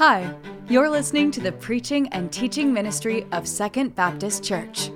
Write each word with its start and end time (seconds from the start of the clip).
Hi, 0.00 0.34
you're 0.66 0.88
listening 0.88 1.30
to 1.32 1.42
the 1.42 1.52
preaching 1.52 2.08
and 2.08 2.32
teaching 2.32 2.72
ministry 2.72 3.26
of 3.32 3.46
Second 3.46 3.94
Baptist 3.94 4.42
Church. 4.42 4.90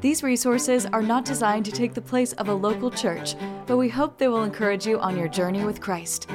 These 0.00 0.22
resources 0.22 0.86
are 0.86 1.02
not 1.02 1.26
designed 1.26 1.66
to 1.66 1.72
take 1.72 1.92
the 1.92 2.00
place 2.00 2.32
of 2.32 2.48
a 2.48 2.54
local 2.54 2.90
church, 2.90 3.34
but 3.66 3.76
we 3.76 3.90
hope 3.90 4.16
they 4.16 4.28
will 4.28 4.44
encourage 4.44 4.86
you 4.86 4.98
on 4.98 5.14
your 5.14 5.28
journey 5.28 5.62
with 5.62 5.82
Christ. 5.82 6.30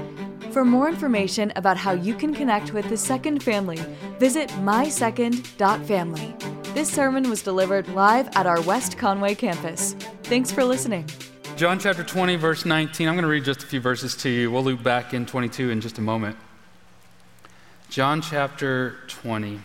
For 0.51 0.63
more 0.63 0.87
information 0.87 1.51
about 1.55 1.77
how 1.77 1.93
you 1.93 2.13
can 2.13 2.31
connect 2.31 2.73
with 2.73 2.87
the 2.89 2.95
Second 2.95 3.41
family, 3.41 3.79
visit 4.19 4.49
mysecond.family. 4.49 6.35
This 6.75 6.93
sermon 6.93 7.27
was 7.27 7.41
delivered 7.41 7.87
live 7.87 8.29
at 8.35 8.45
our 8.45 8.61
West 8.61 8.99
Conway 8.99 9.33
campus. 9.33 9.93
Thanks 10.25 10.51
for 10.51 10.63
listening. 10.63 11.07
John 11.55 11.79
chapter 11.79 12.03
20, 12.03 12.35
verse 12.35 12.65
19. 12.65 13.07
I'm 13.07 13.15
going 13.15 13.23
to 13.23 13.27
read 13.27 13.45
just 13.45 13.63
a 13.63 13.65
few 13.65 13.81
verses 13.81 14.15
to 14.17 14.29
you. 14.29 14.51
We'll 14.51 14.63
loop 14.63 14.83
back 14.83 15.15
in 15.15 15.25
22 15.25 15.71
in 15.71 15.81
just 15.81 15.97
a 15.97 16.01
moment. 16.01 16.37
John 17.91 18.21
chapter 18.21 18.95
20. 19.09 19.59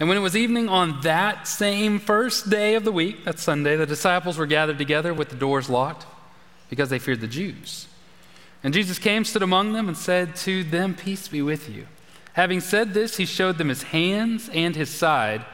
And 0.00 0.08
when 0.08 0.16
it 0.16 0.22
was 0.22 0.34
evening 0.34 0.70
on 0.70 1.02
that 1.02 1.46
same 1.46 1.98
first 1.98 2.48
day 2.48 2.74
of 2.74 2.84
the 2.84 2.90
week, 2.90 3.26
that 3.26 3.38
Sunday, 3.38 3.76
the 3.76 3.84
disciples 3.84 4.38
were 4.38 4.46
gathered 4.46 4.78
together 4.78 5.12
with 5.12 5.28
the 5.28 5.36
doors 5.36 5.68
locked 5.68 6.06
because 6.70 6.88
they 6.88 6.98
feared 6.98 7.20
the 7.20 7.26
Jews. 7.26 7.86
And 8.64 8.72
Jesus 8.72 8.98
came, 8.98 9.26
stood 9.26 9.42
among 9.42 9.74
them, 9.74 9.88
and 9.88 9.96
said 9.96 10.36
to 10.36 10.64
them, 10.64 10.94
Peace 10.94 11.28
be 11.28 11.42
with 11.42 11.68
you. 11.68 11.86
Having 12.32 12.60
said 12.60 12.94
this, 12.94 13.18
he 13.18 13.26
showed 13.26 13.58
them 13.58 13.68
his 13.68 13.82
hands 13.82 14.48
and 14.54 14.74
his 14.74 14.88
side. 14.88 15.44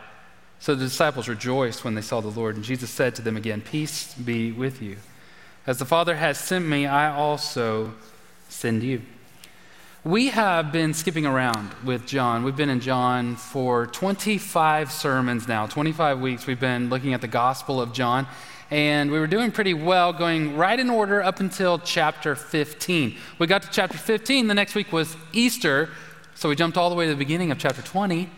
So 0.61 0.77
the 0.77 0.85
disciples 0.85 1.27
rejoiced 1.27 1.85
when 1.85 1.97
they 1.97 2.03
saw 2.03 2.21
the 2.21 2.29
Lord. 2.29 2.55
And 2.55 2.65
Jesus 2.65 2.89
said 2.89 3.17
to 3.17 3.23
them 3.23 3.37
again, 3.37 3.63
Peace 3.63 4.15
be 4.15 4.53
with 4.53 4.81
you. 4.81 4.99
As 5.67 5.79
the 5.79 5.85
Father 5.85 6.15
has 6.15 6.39
sent 6.39 6.67
me, 6.67 6.87
I 6.87 7.13
also 7.13 7.95
send 8.49 8.85
you. 8.85 9.03
We 10.07 10.29
have 10.29 10.71
been 10.71 10.95
skipping 10.95 11.27
around 11.27 11.75
with 11.85 12.07
John. 12.07 12.45
We've 12.45 12.55
been 12.55 12.71
in 12.71 12.79
John 12.79 13.35
for 13.35 13.89
25 13.89 14.93
sermons 14.93 15.49
now, 15.49 15.67
25 15.67 16.21
weeks. 16.21 16.47
We've 16.47 16.61
been 16.61 16.91
looking 16.91 17.13
at 17.13 17.21
the 17.21 17.27
Gospel 17.27 17.81
of 17.81 17.93
John, 17.93 18.29
and 18.71 19.11
we 19.11 19.19
were 19.19 19.27
doing 19.27 19.51
pretty 19.51 19.75
well, 19.75 20.13
going 20.13 20.57
right 20.57 20.79
in 20.79 20.91
order 20.91 21.25
up 21.25 21.41
until 21.41 21.81
chapter 21.81 22.37
15. 22.37 23.17
We 23.41 23.49
got 23.49 23.63
to 23.63 23.69
chapter 23.73 23.99
15, 23.99 24.47
the 24.47 24.55
next 24.55 24.77
week 24.77 24.93
was 24.93 25.17
Easter, 25.33 25.89
so 26.37 26.49
we 26.49 26.55
jumped 26.55 26.77
all 26.77 26.89
the 26.89 26.95
way 26.95 27.07
to 27.07 27.11
the 27.11 27.19
beginning 27.19 27.51
of 27.51 27.59
chapter 27.59 27.83
20, 27.83 28.31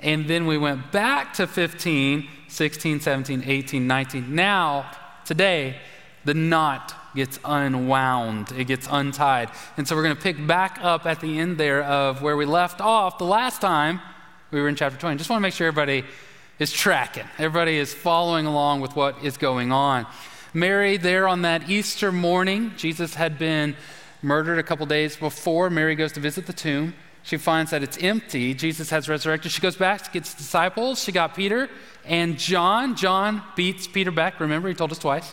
and 0.00 0.26
then 0.26 0.44
we 0.48 0.58
went 0.58 0.90
back 0.90 1.34
to 1.34 1.46
15, 1.46 2.28
16, 2.48 2.98
17, 2.98 3.44
18, 3.46 3.86
19. 3.86 4.34
Now, 4.34 4.90
today, 5.24 5.76
the 6.24 6.34
knot 6.34 6.96
gets 7.14 7.38
unwound, 7.44 8.52
it 8.52 8.64
gets 8.64 8.88
untied. 8.90 9.50
And 9.76 9.86
so 9.86 9.94
we're 9.96 10.02
going 10.02 10.16
to 10.16 10.22
pick 10.22 10.46
back 10.46 10.78
up 10.80 11.06
at 11.06 11.20
the 11.20 11.38
end 11.38 11.58
there 11.58 11.82
of 11.82 12.22
where 12.22 12.36
we 12.36 12.44
left 12.44 12.80
off 12.80 13.18
the 13.18 13.24
last 13.24 13.60
time 13.60 14.00
we 14.50 14.60
were 14.60 14.68
in 14.68 14.76
chapter 14.76 14.98
20. 14.98 15.16
Just 15.16 15.30
want 15.30 15.38
to 15.38 15.42
make 15.42 15.54
sure 15.54 15.66
everybody 15.66 16.04
is 16.58 16.72
tracking, 16.72 17.24
everybody 17.38 17.78
is 17.78 17.92
following 17.92 18.46
along 18.46 18.80
with 18.80 18.94
what 18.94 19.22
is 19.24 19.36
going 19.36 19.72
on. 19.72 20.06
Mary, 20.54 20.98
there 20.98 21.26
on 21.26 21.42
that 21.42 21.70
Easter 21.70 22.12
morning, 22.12 22.72
Jesus 22.76 23.14
had 23.14 23.38
been 23.38 23.74
murdered 24.20 24.58
a 24.58 24.62
couple 24.62 24.84
days 24.86 25.16
before. 25.16 25.70
Mary 25.70 25.94
goes 25.94 26.12
to 26.12 26.20
visit 26.20 26.46
the 26.46 26.52
tomb. 26.52 26.94
She 27.24 27.36
finds 27.36 27.70
that 27.70 27.82
it's 27.82 27.98
empty. 27.98 28.52
Jesus 28.52 28.90
has 28.90 29.08
resurrected. 29.08 29.52
She 29.52 29.60
goes 29.60 29.76
back, 29.76 30.12
gets 30.12 30.34
disciples. 30.34 31.02
She 31.02 31.12
got 31.12 31.34
Peter 31.34 31.70
and 32.04 32.38
John. 32.38 32.96
John 32.96 33.42
beats 33.54 33.86
Peter 33.86 34.10
back. 34.10 34.40
Remember, 34.40 34.68
he 34.68 34.74
told 34.74 34.90
us 34.92 34.98
twice. 34.98 35.32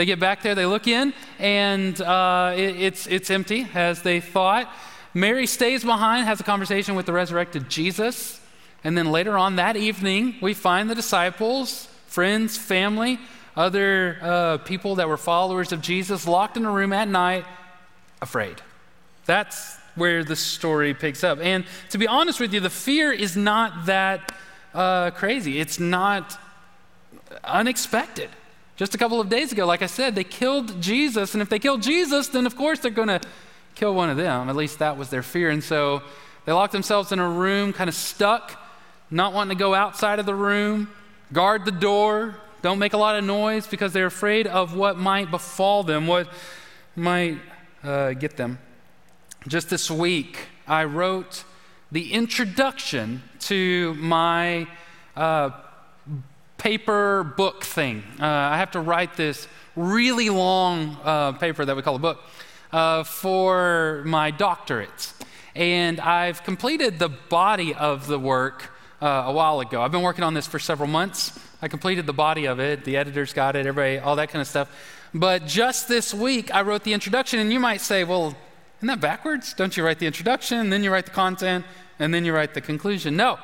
They 0.00 0.06
get 0.06 0.18
back 0.18 0.40
there, 0.40 0.54
they 0.54 0.64
look 0.64 0.88
in, 0.88 1.12
and 1.38 2.00
uh, 2.00 2.54
it, 2.56 2.74
it's, 2.80 3.06
it's 3.06 3.28
empty 3.28 3.68
as 3.74 4.00
they 4.00 4.20
thought. 4.20 4.72
Mary 5.12 5.46
stays 5.46 5.84
behind, 5.84 6.24
has 6.24 6.40
a 6.40 6.42
conversation 6.42 6.94
with 6.94 7.04
the 7.04 7.12
resurrected 7.12 7.68
Jesus. 7.68 8.40
And 8.82 8.96
then 8.96 9.12
later 9.12 9.36
on 9.36 9.56
that 9.56 9.76
evening, 9.76 10.36
we 10.40 10.54
find 10.54 10.88
the 10.88 10.94
disciples, 10.94 11.86
friends, 12.06 12.56
family, 12.56 13.18
other 13.54 14.16
uh, 14.22 14.56
people 14.64 14.94
that 14.94 15.06
were 15.06 15.18
followers 15.18 15.70
of 15.70 15.82
Jesus 15.82 16.26
locked 16.26 16.56
in 16.56 16.64
a 16.64 16.70
room 16.70 16.94
at 16.94 17.06
night, 17.06 17.44
afraid. 18.22 18.62
That's 19.26 19.76
where 19.96 20.24
the 20.24 20.34
story 20.34 20.94
picks 20.94 21.22
up. 21.22 21.40
And 21.42 21.66
to 21.90 21.98
be 21.98 22.06
honest 22.06 22.40
with 22.40 22.54
you, 22.54 22.60
the 22.60 22.70
fear 22.70 23.12
is 23.12 23.36
not 23.36 23.84
that 23.84 24.32
uh, 24.72 25.10
crazy, 25.10 25.60
it's 25.60 25.78
not 25.78 26.40
unexpected. 27.44 28.30
Just 28.80 28.94
a 28.94 28.98
couple 28.98 29.20
of 29.20 29.28
days 29.28 29.52
ago, 29.52 29.66
like 29.66 29.82
I 29.82 29.86
said, 29.86 30.14
they 30.14 30.24
killed 30.24 30.80
Jesus. 30.80 31.34
And 31.34 31.42
if 31.42 31.50
they 31.50 31.58
killed 31.58 31.82
Jesus, 31.82 32.28
then 32.28 32.46
of 32.46 32.56
course 32.56 32.78
they're 32.78 32.90
going 32.90 33.08
to 33.08 33.20
kill 33.74 33.94
one 33.94 34.08
of 34.08 34.16
them. 34.16 34.48
At 34.48 34.56
least 34.56 34.78
that 34.78 34.96
was 34.96 35.10
their 35.10 35.22
fear. 35.22 35.50
And 35.50 35.62
so 35.62 36.00
they 36.46 36.52
locked 36.52 36.72
themselves 36.72 37.12
in 37.12 37.18
a 37.18 37.28
room, 37.28 37.74
kind 37.74 37.88
of 37.88 37.94
stuck, 37.94 38.58
not 39.10 39.34
wanting 39.34 39.54
to 39.54 39.60
go 39.60 39.74
outside 39.74 40.18
of 40.18 40.24
the 40.24 40.34
room, 40.34 40.90
guard 41.30 41.66
the 41.66 41.72
door, 41.72 42.36
don't 42.62 42.78
make 42.78 42.94
a 42.94 42.96
lot 42.96 43.16
of 43.16 43.24
noise 43.24 43.66
because 43.66 43.92
they're 43.92 44.06
afraid 44.06 44.46
of 44.46 44.74
what 44.74 44.96
might 44.96 45.30
befall 45.30 45.82
them, 45.82 46.06
what 46.06 46.30
might 46.96 47.38
uh, 47.84 48.14
get 48.14 48.38
them. 48.38 48.58
Just 49.46 49.68
this 49.68 49.90
week, 49.90 50.38
I 50.66 50.84
wrote 50.84 51.44
the 51.92 52.14
introduction 52.14 53.24
to 53.40 53.92
my 53.98 54.66
uh, 55.14 55.50
paper 56.60 57.24
book 57.24 57.64
thing. 57.64 58.04
Uh, 58.20 58.26
I 58.26 58.58
have 58.58 58.72
to 58.72 58.80
write 58.80 59.16
this 59.16 59.48
really 59.76 60.28
long 60.28 60.94
uh, 61.02 61.32
paper 61.32 61.64
that 61.64 61.74
we 61.74 61.80
call 61.80 61.96
a 61.96 61.98
book 61.98 62.20
uh, 62.70 63.02
for 63.02 64.02
my 64.04 64.30
doctorate. 64.30 65.14
And 65.54 65.98
I've 65.98 66.44
completed 66.44 66.98
the 66.98 67.08
body 67.08 67.74
of 67.74 68.06
the 68.06 68.18
work 68.18 68.70
uh, 69.00 69.24
a 69.26 69.32
while 69.32 69.60
ago. 69.60 69.80
I've 69.80 69.90
been 69.90 70.02
working 70.02 70.22
on 70.22 70.34
this 70.34 70.46
for 70.46 70.58
several 70.58 70.86
months. 70.86 71.40
I 71.62 71.68
completed 71.68 72.04
the 72.04 72.12
body 72.12 72.44
of 72.44 72.60
it, 72.60 72.84
the 72.84 72.98
editors 72.98 73.32
got 73.32 73.56
it, 73.56 73.66
everybody, 73.66 73.98
all 73.98 74.16
that 74.16 74.28
kind 74.28 74.42
of 74.42 74.46
stuff. 74.46 74.68
But 75.14 75.46
just 75.46 75.88
this 75.88 76.12
week, 76.12 76.54
I 76.54 76.60
wrote 76.60 76.84
the 76.84 76.92
introduction, 76.92 77.38
and 77.38 77.50
you 77.50 77.58
might 77.58 77.80
say, 77.80 78.04
well, 78.04 78.36
isn't 78.78 78.86
that 78.86 79.00
backwards? 79.00 79.54
Don't 79.54 79.74
you 79.78 79.84
write 79.84 79.98
the 79.98 80.06
introduction, 80.06 80.68
then 80.68 80.84
you 80.84 80.92
write 80.92 81.06
the 81.06 81.10
content, 81.10 81.64
and 81.98 82.12
then 82.12 82.26
you 82.26 82.34
write 82.34 82.52
the 82.52 82.60
conclusion? 82.60 83.16
No. 83.16 83.38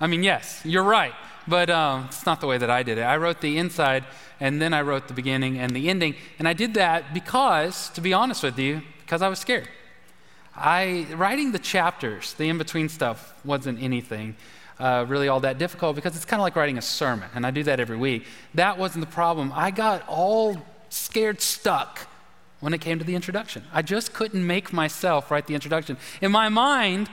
I 0.00 0.06
mean, 0.06 0.22
yes, 0.22 0.60
you're 0.64 0.82
right. 0.82 1.14
But 1.48 1.70
um, 1.70 2.06
it's 2.06 2.26
not 2.26 2.40
the 2.40 2.46
way 2.46 2.58
that 2.58 2.70
I 2.70 2.82
did 2.82 2.98
it. 2.98 3.02
I 3.02 3.16
wrote 3.16 3.40
the 3.40 3.56
inside, 3.56 4.04
and 4.40 4.60
then 4.60 4.74
I 4.74 4.82
wrote 4.82 5.08
the 5.08 5.14
beginning 5.14 5.58
and 5.58 5.74
the 5.74 5.88
ending. 5.88 6.16
And 6.38 6.48
I 6.48 6.52
did 6.52 6.74
that 6.74 7.14
because, 7.14 7.88
to 7.90 8.00
be 8.00 8.12
honest 8.12 8.42
with 8.42 8.58
you, 8.58 8.82
because 9.02 9.22
I 9.22 9.28
was 9.28 9.38
scared. 9.38 9.68
I 10.56 11.06
writing 11.14 11.52
the 11.52 11.58
chapters, 11.58 12.32
the 12.34 12.48
in 12.48 12.58
between 12.58 12.88
stuff, 12.88 13.34
wasn't 13.44 13.80
anything. 13.82 14.36
Uh, 14.78 15.06
really 15.08 15.28
all 15.28 15.40
that 15.40 15.56
difficult 15.56 15.96
because 15.96 16.14
it's 16.16 16.26
kind 16.26 16.38
of 16.38 16.44
like 16.44 16.56
writing 16.56 16.76
a 16.76 16.82
sermon, 16.82 17.28
and 17.34 17.46
I 17.46 17.50
do 17.50 17.62
that 17.62 17.80
every 17.80 17.96
week. 17.96 18.24
That 18.54 18.76
wasn't 18.76 19.06
the 19.06 19.12
problem. 19.12 19.52
I 19.54 19.70
got 19.70 20.06
all 20.08 20.58
scared 20.90 21.40
stuck 21.40 22.08
when 22.60 22.74
it 22.74 22.80
came 22.80 22.98
to 22.98 23.04
the 23.04 23.14
introduction. 23.14 23.64
I 23.72 23.82
just 23.82 24.12
couldn't 24.12 24.46
make 24.46 24.72
myself 24.72 25.30
write 25.30 25.46
the 25.46 25.54
introduction. 25.54 25.96
In 26.20 26.30
my 26.30 26.48
mind, 26.48 27.08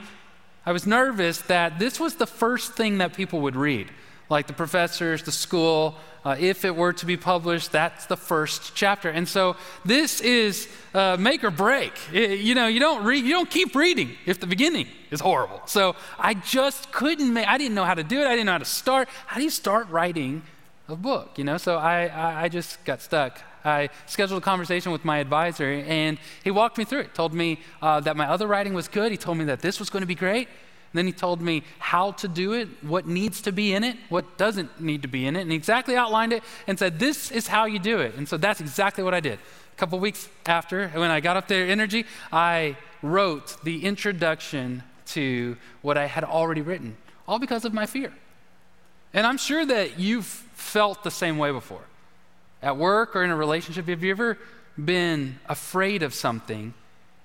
I 0.66 0.72
was 0.72 0.86
nervous 0.86 1.40
that 1.42 1.78
this 1.78 2.00
was 2.00 2.14
the 2.14 2.26
first 2.26 2.72
thing 2.72 2.98
that 2.98 3.14
people 3.14 3.40
would 3.40 3.56
read 3.56 3.90
like 4.30 4.46
the 4.46 4.52
professors, 4.52 5.22
the 5.22 5.32
school. 5.32 5.96
Uh, 6.24 6.36
if 6.38 6.64
it 6.64 6.74
were 6.74 6.92
to 6.92 7.04
be 7.04 7.16
published, 7.16 7.72
that's 7.72 8.06
the 8.06 8.16
first 8.16 8.74
chapter. 8.74 9.10
And 9.10 9.28
so 9.28 9.56
this 9.84 10.20
is 10.22 10.68
uh, 10.94 11.16
make 11.20 11.44
or 11.44 11.50
break. 11.50 11.92
It, 12.12 12.40
you 12.40 12.54
know, 12.54 12.66
you 12.66 12.80
don't 12.80 13.04
read, 13.04 13.24
you 13.24 13.32
don't 13.32 13.50
keep 13.50 13.74
reading 13.74 14.16
if 14.24 14.40
the 14.40 14.46
beginning 14.46 14.88
is 15.10 15.20
horrible. 15.20 15.60
So 15.66 15.96
I 16.18 16.34
just 16.34 16.90
couldn't 16.92 17.32
make. 17.32 17.46
I 17.46 17.58
didn't 17.58 17.74
know 17.74 17.84
how 17.84 17.94
to 17.94 18.02
do 18.02 18.20
it. 18.20 18.26
I 18.26 18.30
didn't 18.30 18.46
know 18.46 18.52
how 18.52 18.58
to 18.58 18.64
start. 18.64 19.08
How 19.26 19.36
do 19.36 19.44
you 19.44 19.50
start 19.50 19.88
writing 19.90 20.42
a 20.88 20.96
book? 20.96 21.36
You 21.36 21.44
know, 21.44 21.58
so 21.58 21.76
I, 21.76 22.06
I, 22.06 22.44
I 22.44 22.48
just 22.48 22.82
got 22.84 23.02
stuck. 23.02 23.40
I 23.64 23.88
scheduled 24.06 24.42
a 24.42 24.44
conversation 24.44 24.92
with 24.92 25.04
my 25.04 25.18
advisor, 25.18 25.64
and 25.64 26.18
he 26.42 26.50
walked 26.50 26.78
me 26.78 26.84
through 26.84 27.00
it. 27.00 27.14
Told 27.14 27.32
me 27.32 27.60
uh, 27.80 28.00
that 28.00 28.16
my 28.16 28.28
other 28.28 28.46
writing 28.46 28.74
was 28.74 28.88
good. 28.88 29.10
He 29.10 29.18
told 29.18 29.38
me 29.38 29.44
that 29.46 29.60
this 29.60 29.78
was 29.78 29.90
going 29.90 30.02
to 30.02 30.06
be 30.06 30.14
great. 30.14 30.48
Then 30.94 31.06
he 31.06 31.12
told 31.12 31.42
me 31.42 31.64
how 31.80 32.12
to 32.12 32.28
do 32.28 32.52
it, 32.52 32.68
what 32.82 33.06
needs 33.06 33.42
to 33.42 33.52
be 33.52 33.74
in 33.74 33.82
it, 33.82 33.96
what 34.08 34.38
doesn't 34.38 34.80
need 34.80 35.02
to 35.02 35.08
be 35.08 35.26
in 35.26 35.34
it, 35.34 35.40
and 35.40 35.52
exactly 35.52 35.96
outlined 35.96 36.32
it 36.32 36.44
and 36.68 36.78
said, 36.78 37.00
This 37.00 37.32
is 37.32 37.48
how 37.48 37.64
you 37.64 37.80
do 37.80 37.98
it. 37.98 38.14
And 38.14 38.28
so 38.28 38.36
that's 38.36 38.60
exactly 38.60 39.02
what 39.02 39.12
I 39.12 39.20
did. 39.20 39.40
A 39.72 39.76
couple 39.76 39.98
weeks 39.98 40.28
after, 40.46 40.88
when 40.88 41.10
I 41.10 41.18
got 41.18 41.36
up 41.36 41.48
there, 41.48 41.66
energy, 41.66 42.06
I 42.32 42.76
wrote 43.02 43.62
the 43.64 43.84
introduction 43.84 44.84
to 45.06 45.56
what 45.82 45.98
I 45.98 46.06
had 46.06 46.22
already 46.22 46.62
written, 46.62 46.96
all 47.26 47.40
because 47.40 47.64
of 47.64 47.74
my 47.74 47.86
fear. 47.86 48.12
And 49.12 49.26
I'm 49.26 49.36
sure 49.36 49.66
that 49.66 49.98
you've 49.98 50.26
felt 50.26 51.02
the 51.02 51.10
same 51.10 51.38
way 51.38 51.50
before. 51.50 51.82
At 52.64 52.78
work 52.78 53.14
or 53.14 53.22
in 53.22 53.30
a 53.30 53.36
relationship, 53.36 53.88
have 53.88 54.02
you 54.02 54.10
ever 54.10 54.38
been 54.82 55.38
afraid 55.46 56.02
of 56.02 56.14
something 56.14 56.72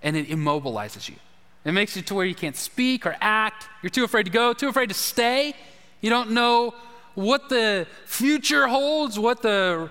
and 0.03 0.17
it 0.17 0.27
immobilizes 0.27 1.07
you? 1.07 1.15
It 1.63 1.71
makes 1.71 1.95
you 1.95 2.01
to 2.01 2.13
where 2.13 2.25
you 2.25 2.35
can't 2.35 2.57
speak 2.57 3.05
or 3.05 3.15
act. 3.21 3.67
You're 3.81 3.89
too 3.89 4.03
afraid 4.03 4.23
to 4.23 4.31
go, 4.31 4.51
too 4.51 4.67
afraid 4.67 4.89
to 4.89 4.95
stay. 4.95 5.53
You 6.01 6.09
don't 6.09 6.31
know 6.31 6.73
what 7.15 7.47
the 7.47 7.87
future 8.05 8.67
holds, 8.67 9.17
what 9.17 9.41
the 9.41 9.89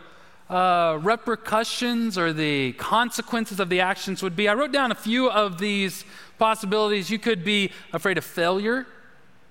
uh, 0.50 0.98
repercussions 1.00 2.18
or 2.18 2.34
the 2.34 2.72
consequences 2.74 3.58
of 3.58 3.70
the 3.70 3.80
actions 3.80 4.22
would 4.22 4.36
be. 4.36 4.50
I 4.50 4.54
wrote 4.54 4.72
down 4.72 4.92
a 4.92 4.94
few 4.94 5.30
of 5.30 5.58
these 5.58 6.04
possibilities. 6.38 7.08
You 7.08 7.18
could 7.18 7.42
be 7.42 7.72
afraid 7.94 8.18
of 8.18 8.24
failure. 8.24 8.86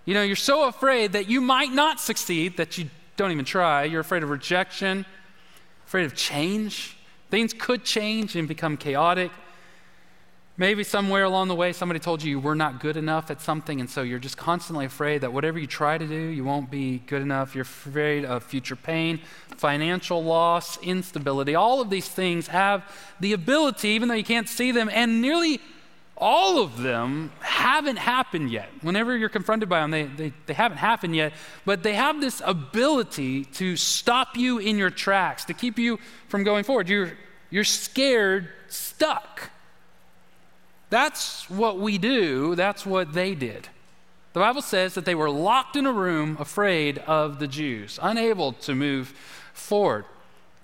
You 0.06 0.14
know, 0.14 0.22
you're 0.22 0.36
so 0.36 0.68
afraid 0.68 1.14
that 1.14 1.28
you 1.28 1.42
might 1.42 1.72
not 1.72 2.00
succeed 2.00 2.58
that 2.58 2.78
you 2.78 2.88
don't 3.16 3.32
even 3.32 3.46
try. 3.46 3.84
You're 3.84 4.02
afraid 4.02 4.22
of 4.22 4.30
rejection, 4.30 5.06
afraid 5.88 6.06
of 6.06 6.14
change. 6.14 6.98
Things 7.30 7.54
could 7.54 7.86
change 7.86 8.36
and 8.36 8.46
become 8.46 8.76
chaotic. 8.76 9.32
Maybe 10.58 10.84
somewhere 10.84 11.24
along 11.24 11.48
the 11.48 11.56
way, 11.56 11.72
somebody 11.72 12.00
told 12.00 12.22
you 12.22 12.30
you 12.30 12.40
were 12.42 12.56
not 12.56 12.82
good 12.82 12.98
enough 12.98 13.32
at 13.32 13.40
something, 13.40 13.80
and 13.80 13.90
so 13.90 14.02
you're 14.02 14.20
just 14.20 14.36
constantly 14.36 14.86
afraid 14.86 15.22
that 15.22 15.32
whatever 15.32 15.58
you 15.58 15.68
try 15.68 15.98
to 15.98 16.06
do, 16.06 16.16
you 16.16 16.44
won't 16.44 16.70
be 16.70 16.98
good 17.08 17.22
enough. 17.22 17.56
You're 17.56 17.62
afraid 17.62 18.26
of 18.26 18.44
future 18.44 18.76
pain, 18.76 19.22
financial 19.56 20.22
loss, 20.22 20.78
instability. 20.80 21.56
All 21.56 21.80
of 21.80 21.90
these 21.90 22.10
things 22.10 22.48
have 22.48 22.84
the 23.22 23.32
ability, 23.32 23.90
even 23.90 24.10
though 24.10 24.16
you 24.16 24.26
can't 24.26 24.50
see 24.50 24.74
them, 24.74 24.90
and 24.92 25.22
nearly 25.22 25.62
all 26.18 26.64
of 26.64 26.82
them 26.82 27.32
haven't 27.42 27.98
happened 27.98 28.50
yet. 28.50 28.70
Whenever 28.82 29.16
you're 29.16 29.30
confronted 29.30 29.70
by 29.70 29.82
them, 29.82 29.92
they, 29.92 30.04
they, 30.04 30.34
they 30.48 30.54
haven't 30.54 30.80
happened 30.80 31.16
yet, 31.16 31.34
but 31.64 31.84
they 31.84 31.94
have 31.94 32.20
this 32.20 32.42
ability 32.44 33.46
to 33.46 33.76
stop 33.76 34.36
you 34.36 34.58
in 34.58 34.78
your 34.78 34.90
tracks, 34.90 35.46
to 35.46 35.54
keep 35.54 35.78
you 35.78 36.00
from 36.28 36.44
going 36.44 36.64
forward. 36.64 36.90
You're, 36.90 37.14
you're 37.52 37.64
scared, 37.64 38.50
stuck. 38.68 39.52
That's 40.90 41.48
what 41.50 41.80
we 41.80 41.98
do, 41.98 42.56
that's 42.56 42.86
what 42.86 43.14
they 43.14 43.36
did. 43.36 43.68
The 44.34 44.40
Bible 44.40 44.62
says 44.62 44.96
that 44.96 45.06
they 45.06 45.16
were 45.16 45.30
locked 45.30 45.76
in 45.76 45.86
a 45.86 45.94
room 45.94 46.38
afraid 46.40 46.98
of 47.00 47.40
the 47.40 47.48
Jews, 47.48 48.00
unable 48.02 48.54
to 48.54 48.74
move 48.74 49.10
forward. 49.54 50.06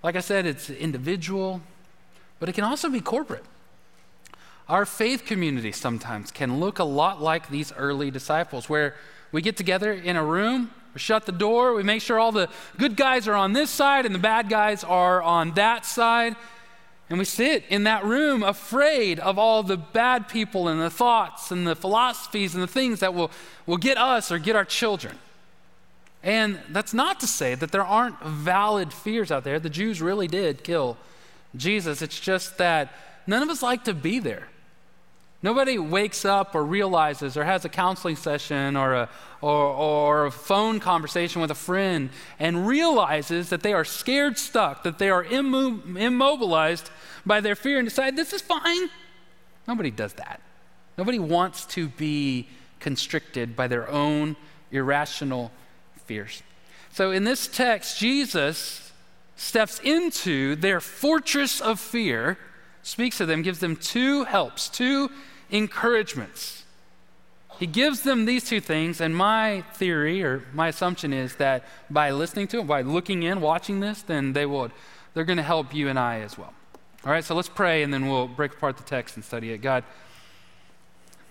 Like 0.01 0.15
I 0.15 0.19
said, 0.19 0.45
it's 0.45 0.69
individual, 0.69 1.61
but 2.39 2.49
it 2.49 2.53
can 2.53 2.63
also 2.63 2.89
be 2.89 3.01
corporate. 3.01 3.45
Our 4.69 4.85
faith 4.85 5.25
community 5.25 5.71
sometimes 5.71 6.31
can 6.31 6.59
look 6.59 6.79
a 6.79 6.83
lot 6.83 7.21
like 7.21 7.49
these 7.49 7.73
early 7.73 8.09
disciples, 8.11 8.69
where 8.69 8.95
we 9.31 9.41
get 9.41 9.57
together 9.57 9.91
in 9.91 10.15
a 10.15 10.23
room, 10.23 10.71
we 10.93 10.99
shut 10.99 11.25
the 11.25 11.31
door, 11.31 11.73
we 11.73 11.83
make 11.83 12.01
sure 12.01 12.19
all 12.19 12.31
the 12.31 12.49
good 12.77 12.95
guys 12.95 13.27
are 13.27 13.33
on 13.33 13.53
this 13.53 13.69
side 13.69 14.05
and 14.05 14.13
the 14.13 14.19
bad 14.19 14.47
guys 14.47 14.83
are 14.83 15.21
on 15.21 15.53
that 15.55 15.85
side. 15.85 16.35
And 17.09 17.19
we 17.19 17.25
sit 17.25 17.65
in 17.69 17.83
that 17.83 18.05
room 18.05 18.43
afraid 18.43 19.19
of 19.19 19.37
all 19.37 19.63
the 19.63 19.75
bad 19.77 20.29
people 20.29 20.67
and 20.67 20.79
the 20.79 20.89
thoughts 20.89 21.51
and 21.51 21.67
the 21.67 21.75
philosophies 21.75 22.53
and 22.53 22.63
the 22.63 22.67
things 22.67 23.01
that 23.01 23.13
will, 23.13 23.29
will 23.65 23.77
get 23.77 23.97
us 23.97 24.31
or 24.31 24.39
get 24.39 24.55
our 24.55 24.65
children. 24.65 25.17
And 26.23 26.59
that's 26.69 26.93
not 26.93 27.19
to 27.19 27.27
say 27.27 27.53
that 27.55 27.71
there 27.71 27.83
aren't 27.83 28.21
valid 28.23 28.93
fears 28.93 29.31
out 29.31 29.43
there. 29.43 29.59
The 29.59 29.69
Jews 29.69 30.01
really 30.01 30.27
did 30.27 30.63
kill 30.63 30.97
Jesus. 31.55 32.01
It's 32.01 32.19
just 32.19 32.57
that 32.59 32.93
none 33.27 33.43
of 33.43 33.49
us 33.49 33.61
like 33.61 33.83
to 33.83 33.93
be 33.93 34.19
there. 34.19 34.47
Nobody 35.43 35.77
wakes 35.77 36.23
up 36.23 36.55
or 36.55 36.63
realizes 36.63 37.35
or 37.35 37.43
has 37.43 37.65
a 37.65 37.69
counseling 37.69 38.15
session 38.15 38.77
or 38.77 38.93
a, 38.93 39.09
or, 39.41 39.51
or 39.51 40.25
a 40.27 40.31
phone 40.31 40.79
conversation 40.79 41.41
with 41.41 41.51
a 41.51 41.55
friend 41.55 42.09
and 42.39 42.65
realizes 42.65 43.49
that 43.49 43.61
they 43.61 43.73
are 43.73 43.83
scared 43.83 44.37
stuck, 44.37 44.83
that 44.83 44.99
they 44.99 45.09
are 45.09 45.25
immo- 45.25 45.81
immobilized 45.97 46.89
by 47.25 47.41
their 47.41 47.55
fear 47.55 47.77
and 47.77 47.89
decide, 47.89 48.15
this 48.15 48.31
is 48.31 48.41
fine. 48.41 48.89
Nobody 49.67 49.91
does 49.91 50.13
that. 50.13 50.39
Nobody 50.97 51.19
wants 51.19 51.65
to 51.67 51.89
be 51.89 52.47
constricted 52.79 53.53
by 53.53 53.67
their 53.67 53.89
own 53.89 54.37
irrational 54.71 55.51
fears. 56.05 56.41
So 56.93 57.11
in 57.11 57.25
this 57.25 57.47
text, 57.47 57.99
Jesus 57.99 58.93
steps 59.35 59.81
into 59.83 60.55
their 60.55 60.79
fortress 60.79 61.59
of 61.59 61.81
fear, 61.81 62.37
speaks 62.81 63.17
to 63.17 63.25
them, 63.25 63.41
gives 63.41 63.59
them 63.59 63.75
two 63.75 64.23
helps, 64.23 64.69
two 64.69 65.09
encouragements. 65.53 66.63
He 67.59 67.67
gives 67.67 68.01
them 68.01 68.25
these 68.25 68.43
two 68.43 68.59
things, 68.59 68.99
and 68.99 69.15
my 69.15 69.61
theory 69.75 70.23
or 70.23 70.43
my 70.53 70.67
assumption 70.67 71.13
is 71.13 71.35
that 71.35 71.63
by 71.89 72.09
listening 72.09 72.47
to 72.49 72.59
it, 72.59 72.67
by 72.67 72.81
looking 72.81 73.23
in, 73.23 73.39
watching 73.39 73.79
this, 73.79 74.01
then 74.01 74.33
they 74.33 74.45
will, 74.45 74.71
they're 75.13 75.23
going 75.23 75.37
to 75.37 75.43
help 75.43 75.73
you 75.73 75.87
and 75.87 75.97
I 75.97 76.19
as 76.21 76.37
well. 76.37 76.53
All 77.05 77.11
right, 77.11 77.23
so 77.23 77.35
let's 77.35 77.49
pray 77.49 77.83
and 77.83 77.93
then 77.93 78.09
we'll 78.09 78.27
break 78.27 78.53
apart 78.53 78.77
the 78.77 78.83
text 78.83 79.15
and 79.15 79.23
study 79.23 79.51
it. 79.51 79.59
God, 79.59 79.83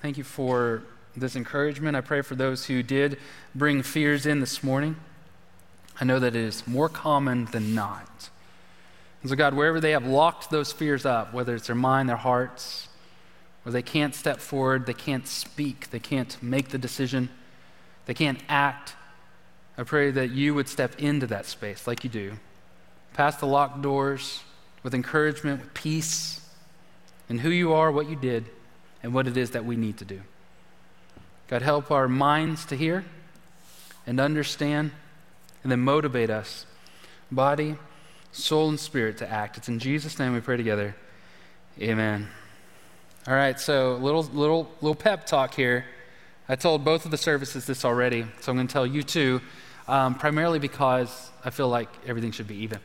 thank 0.01 0.17
you 0.17 0.25
for 0.25 0.85
this 1.17 1.35
encouragement. 1.35 1.97
I 1.97 2.01
pray 2.01 2.23
for 2.23 2.37
those 2.37 2.67
who 2.67 2.83
did 2.83 3.19
bring 3.55 3.83
fears 3.83 4.25
in 4.25 4.41
this 4.41 4.63
morning. 4.63 4.97
I 6.01 6.05
know 6.05 6.21
that 6.21 6.37
it 6.37 6.43
is 6.43 6.67
more 6.67 6.89
common 6.89 7.47
than 7.47 7.75
not. 7.75 8.31
And 9.23 9.31
so, 9.31 9.37
God, 9.37 9.55
wherever 9.55 9.81
they 9.81 9.91
have 9.91 10.07
locked 10.07 10.51
those 10.51 10.73
fears 10.73 11.05
up, 11.05 11.35
whether 11.35 11.55
it's 11.55 11.67
their 11.67 11.77
mind, 11.77 12.09
their 12.09 12.17
hearts, 12.17 12.89
where 13.63 13.73
they 13.73 13.83
can't 13.83 14.15
step 14.15 14.39
forward, 14.39 14.87
they 14.87 14.95
can't 14.95 15.27
speak, 15.27 15.91
they 15.91 15.99
can't 15.99 16.41
make 16.43 16.71
the 16.71 16.79
decision, 16.79 17.29
they 18.07 18.15
can't 18.15 18.39
act. 18.49 18.95
I 19.79 19.85
pray 19.85 20.11
that 20.11 20.31
you 20.31 20.55
would 20.55 20.69
step 20.69 20.99
into 20.99 21.27
that 21.29 21.47
space 21.47 21.87
like 21.87 22.05
you 22.05 22.11
do, 22.11 22.33
past 23.15 23.41
the 23.41 23.47
locked 23.47 23.83
doors 23.83 24.43
with 24.83 24.95
encouragement, 24.95 25.61
with 25.61 25.75
peace, 25.75 26.41
and 27.29 27.41
who 27.41 27.51
you 27.51 27.73
are, 27.73 27.91
what 27.91 28.11
you 28.11 28.17
did, 28.17 28.47
and 29.03 29.15
what 29.15 29.27
it 29.27 29.37
is 29.37 29.53
that 29.53 29.65
we 29.65 29.77
need 29.77 29.97
to 29.99 30.05
do. 30.05 30.21
God, 31.49 31.63
help 31.63 31.91
our 31.91 32.09
minds 32.09 32.65
to 32.67 32.77
hear 32.77 33.05
and 34.07 34.19
understand, 34.21 34.91
and 35.63 35.71
then 35.71 35.81
motivate 35.81 36.31
us, 36.31 36.67
body, 37.31 37.77
soul, 38.33 38.69
and 38.69 38.81
spirit 38.81 39.19
to 39.19 39.31
act. 39.31 39.57
It's 39.57 39.69
in 39.69 39.79
Jesus' 39.79 40.19
name 40.19 40.33
we 40.33 40.41
pray 40.41 40.57
together. 40.57 40.97
Amen. 41.81 42.29
All 43.25 43.35
right, 43.35 43.61
so 43.61 43.99
little 43.99 44.25
little 44.25 44.69
little 44.81 44.97
pep 44.97 45.27
talk 45.27 45.55
here. 45.55 45.85
I 46.49 46.57
told 46.57 46.85
both 46.85 47.05
of 47.05 47.13
the 47.13 47.17
services 47.17 47.65
this 47.67 47.85
already, 47.85 48.27
so 48.41 48.51
I'm 48.51 48.59
going 48.59 48.67
to 48.67 48.73
tell 48.73 48.85
you 48.85 49.05
too, 49.05 49.41
um, 49.87 50.17
primarily 50.17 50.59
because 50.59 51.31
I 51.45 51.51
feel 51.51 51.69
like 51.69 51.89
everything 52.05 52.33
should 52.33 52.49
be 52.49 52.57
even. 52.57 52.81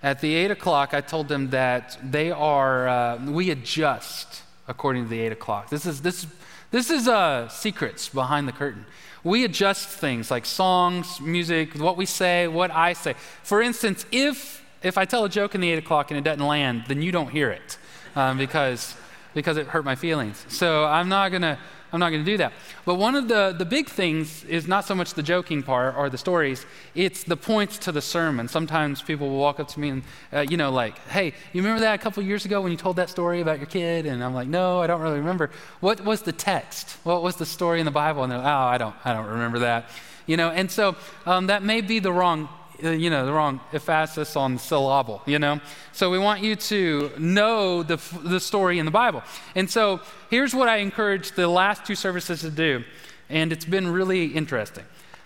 At 0.00 0.20
the 0.20 0.32
eight 0.34 0.52
o'clock, 0.52 0.94
I 0.94 1.00
told 1.00 1.26
them 1.26 1.50
that 1.50 1.98
they 2.00 2.30
are 2.30 2.86
uh, 2.86 3.26
we 3.26 3.50
adjust 3.50 4.44
according 4.68 5.02
to 5.02 5.10
the 5.10 5.18
eight 5.18 5.32
o'clock. 5.32 5.68
This 5.68 5.84
is 5.84 6.00
this 6.00 6.28
this 6.70 6.88
is 6.88 7.08
uh, 7.08 7.48
secrets 7.48 8.08
behind 8.08 8.46
the 8.46 8.52
curtain. 8.52 8.86
We 9.24 9.44
adjust 9.44 9.88
things 9.88 10.30
like 10.30 10.46
songs, 10.46 11.20
music, 11.20 11.74
what 11.74 11.96
we 11.96 12.06
say, 12.06 12.46
what 12.46 12.70
I 12.70 12.92
say. 12.92 13.16
For 13.42 13.60
instance, 13.60 14.06
if 14.12 14.64
if 14.84 14.96
I 14.96 15.06
tell 15.06 15.24
a 15.24 15.28
joke 15.28 15.56
in 15.56 15.60
the 15.60 15.72
eight 15.72 15.78
o'clock 15.78 16.12
and 16.12 16.18
it 16.18 16.22
doesn't 16.22 16.46
land, 16.46 16.84
then 16.86 17.02
you 17.02 17.10
don't 17.10 17.30
hear 17.30 17.50
it 17.50 17.78
um, 18.14 18.38
because 18.38 18.94
because 19.34 19.56
it 19.56 19.66
hurt 19.66 19.84
my 19.84 19.94
feelings. 19.94 20.44
So 20.48 20.84
I'm 20.84 21.08
not 21.08 21.30
gonna 21.30 21.58
I'm 21.92 22.00
not 22.00 22.10
gonna 22.10 22.24
do 22.24 22.38
that. 22.38 22.52
But 22.84 22.94
one 22.94 23.14
of 23.14 23.28
the 23.28 23.54
the 23.56 23.64
big 23.64 23.88
things 23.88 24.44
is 24.44 24.66
not 24.66 24.84
so 24.84 24.94
much 24.94 25.14
the 25.14 25.22
joking 25.22 25.62
part 25.62 25.94
or 25.96 26.08
the 26.08 26.18
stories. 26.18 26.64
It's 26.94 27.24
the 27.24 27.36
points 27.36 27.78
to 27.78 27.92
the 27.92 28.00
sermon. 28.00 28.48
Sometimes 28.48 29.02
people 29.02 29.28
will 29.28 29.38
walk 29.38 29.60
up 29.60 29.68
to 29.68 29.80
me 29.80 29.88
and 29.90 30.02
uh, 30.32 30.40
you 30.40 30.56
know 30.56 30.70
like, 30.70 30.98
hey, 31.08 31.34
you 31.52 31.62
remember 31.62 31.80
that 31.80 31.94
a 31.94 32.02
couple 32.02 32.22
years 32.22 32.44
ago 32.44 32.60
when 32.60 32.72
you 32.72 32.78
told 32.78 32.96
that 32.96 33.10
story 33.10 33.40
about 33.40 33.58
your 33.58 33.66
kid? 33.66 34.06
And 34.06 34.24
I'm 34.24 34.34
like, 34.34 34.48
no, 34.48 34.80
I 34.80 34.86
don't 34.86 35.00
really 35.00 35.18
remember. 35.18 35.50
What 35.80 36.02
was 36.02 36.22
the 36.22 36.32
text? 36.32 36.96
What 37.04 37.22
was 37.22 37.36
the 37.36 37.46
story 37.46 37.80
in 37.80 37.84
the 37.84 37.92
Bible? 37.92 38.22
And 38.22 38.32
they're 38.32 38.38
like, 38.38 38.46
oh, 38.46 38.66
I 38.74 38.78
don't 38.78 38.94
I 39.04 39.12
don't 39.12 39.26
remember 39.26 39.60
that. 39.60 39.88
You 40.26 40.36
know, 40.36 40.50
and 40.50 40.70
so 40.70 40.96
um, 41.26 41.48
that 41.48 41.62
may 41.62 41.80
be 41.80 41.98
the 41.98 42.12
wrong 42.12 42.48
you 42.82 43.10
know, 43.10 43.24
the 43.24 43.32
wrong 43.32 43.60
emphasis 43.72 44.36
on 44.36 44.54
the 44.54 44.58
syllable, 44.58 45.22
you 45.26 45.38
know? 45.38 45.60
So 45.92 46.10
we 46.10 46.18
want 46.18 46.42
you 46.42 46.56
to 46.56 47.10
know 47.18 47.82
the, 47.82 48.00
the 48.24 48.40
story 48.40 48.78
in 48.78 48.84
the 48.84 48.90
Bible. 48.90 49.22
And 49.54 49.70
so 49.70 50.00
here's 50.30 50.54
what 50.54 50.68
I 50.68 50.78
encourage 50.78 51.32
the 51.32 51.48
last 51.48 51.84
two 51.84 51.94
services 51.94 52.40
to 52.40 52.50
do, 52.50 52.84
and 53.28 53.52
it's 53.52 53.64
been 53.64 53.88
really 53.88 54.26
interesting. 54.26 54.84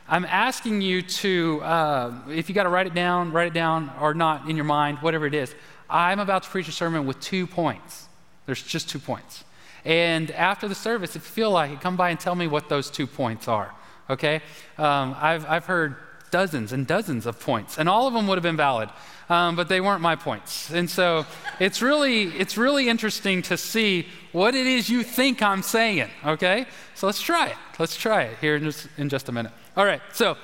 I'm 0.08 0.24
asking 0.24 0.82
you 0.82 1.02
to, 1.02 1.60
uh, 1.62 2.14
if 2.30 2.48
you 2.48 2.54
got 2.54 2.62
to 2.62 2.68
write 2.68 2.86
it 2.86 2.94
down, 2.94 3.32
write 3.32 3.48
it 3.48 3.54
down, 3.54 3.90
or 4.00 4.14
not 4.14 4.48
in 4.48 4.54
your 4.54 4.64
mind, 4.64 4.98
whatever 4.98 5.26
it 5.26 5.34
is. 5.34 5.52
I'm 5.90 6.20
about 6.20 6.44
to 6.44 6.48
preach 6.48 6.68
a 6.68 6.72
sermon 6.72 7.06
with 7.06 7.18
two 7.20 7.46
points. 7.46 8.06
There's 8.46 8.62
just 8.62 8.88
two 8.88 9.00
points. 9.00 9.44
And 9.84 10.30
after 10.32 10.68
the 10.68 10.74
service, 10.74 11.16
if 11.16 11.22
you 11.22 11.30
feel 11.30 11.50
like 11.50 11.70
it, 11.72 11.80
come 11.80 11.96
by 11.96 12.10
and 12.10 12.20
tell 12.20 12.34
me 12.34 12.46
what 12.46 12.68
those 12.68 12.90
two 12.90 13.06
points 13.06 13.48
are. 13.48 13.72
Okay? 14.08 14.42
Um, 14.78 15.16
I've, 15.18 15.46
I've 15.46 15.66
heard 15.66 15.96
dozens 16.30 16.72
and 16.72 16.86
dozens 16.86 17.26
of 17.26 17.40
points, 17.40 17.78
and 17.78 17.88
all 17.88 18.06
of 18.06 18.14
them 18.14 18.26
would 18.26 18.36
have 18.36 18.42
been 18.42 18.56
valid, 18.56 18.88
um, 19.28 19.56
but 19.56 19.68
they 19.68 19.80
weren't 19.80 20.00
my 20.00 20.16
points. 20.16 20.70
And 20.70 20.88
so 20.88 21.26
it's 21.58 21.82
really, 21.82 22.24
it's 22.24 22.56
really 22.56 22.88
interesting 22.88 23.42
to 23.42 23.56
see 23.56 24.06
what 24.32 24.54
it 24.54 24.66
is 24.66 24.88
you 24.88 25.02
think 25.02 25.42
I'm 25.42 25.62
saying, 25.62 26.10
okay? 26.24 26.66
So 26.94 27.06
let's 27.06 27.20
try 27.20 27.48
it. 27.48 27.56
Let's 27.78 27.96
try 27.96 28.22
it 28.22 28.38
here 28.40 28.56
in 28.56 28.64
just, 28.64 28.88
in 28.96 29.08
just 29.08 29.28
a 29.28 29.32
minute. 29.32 29.52
All 29.76 29.84
right, 29.84 30.00
so 30.12 30.36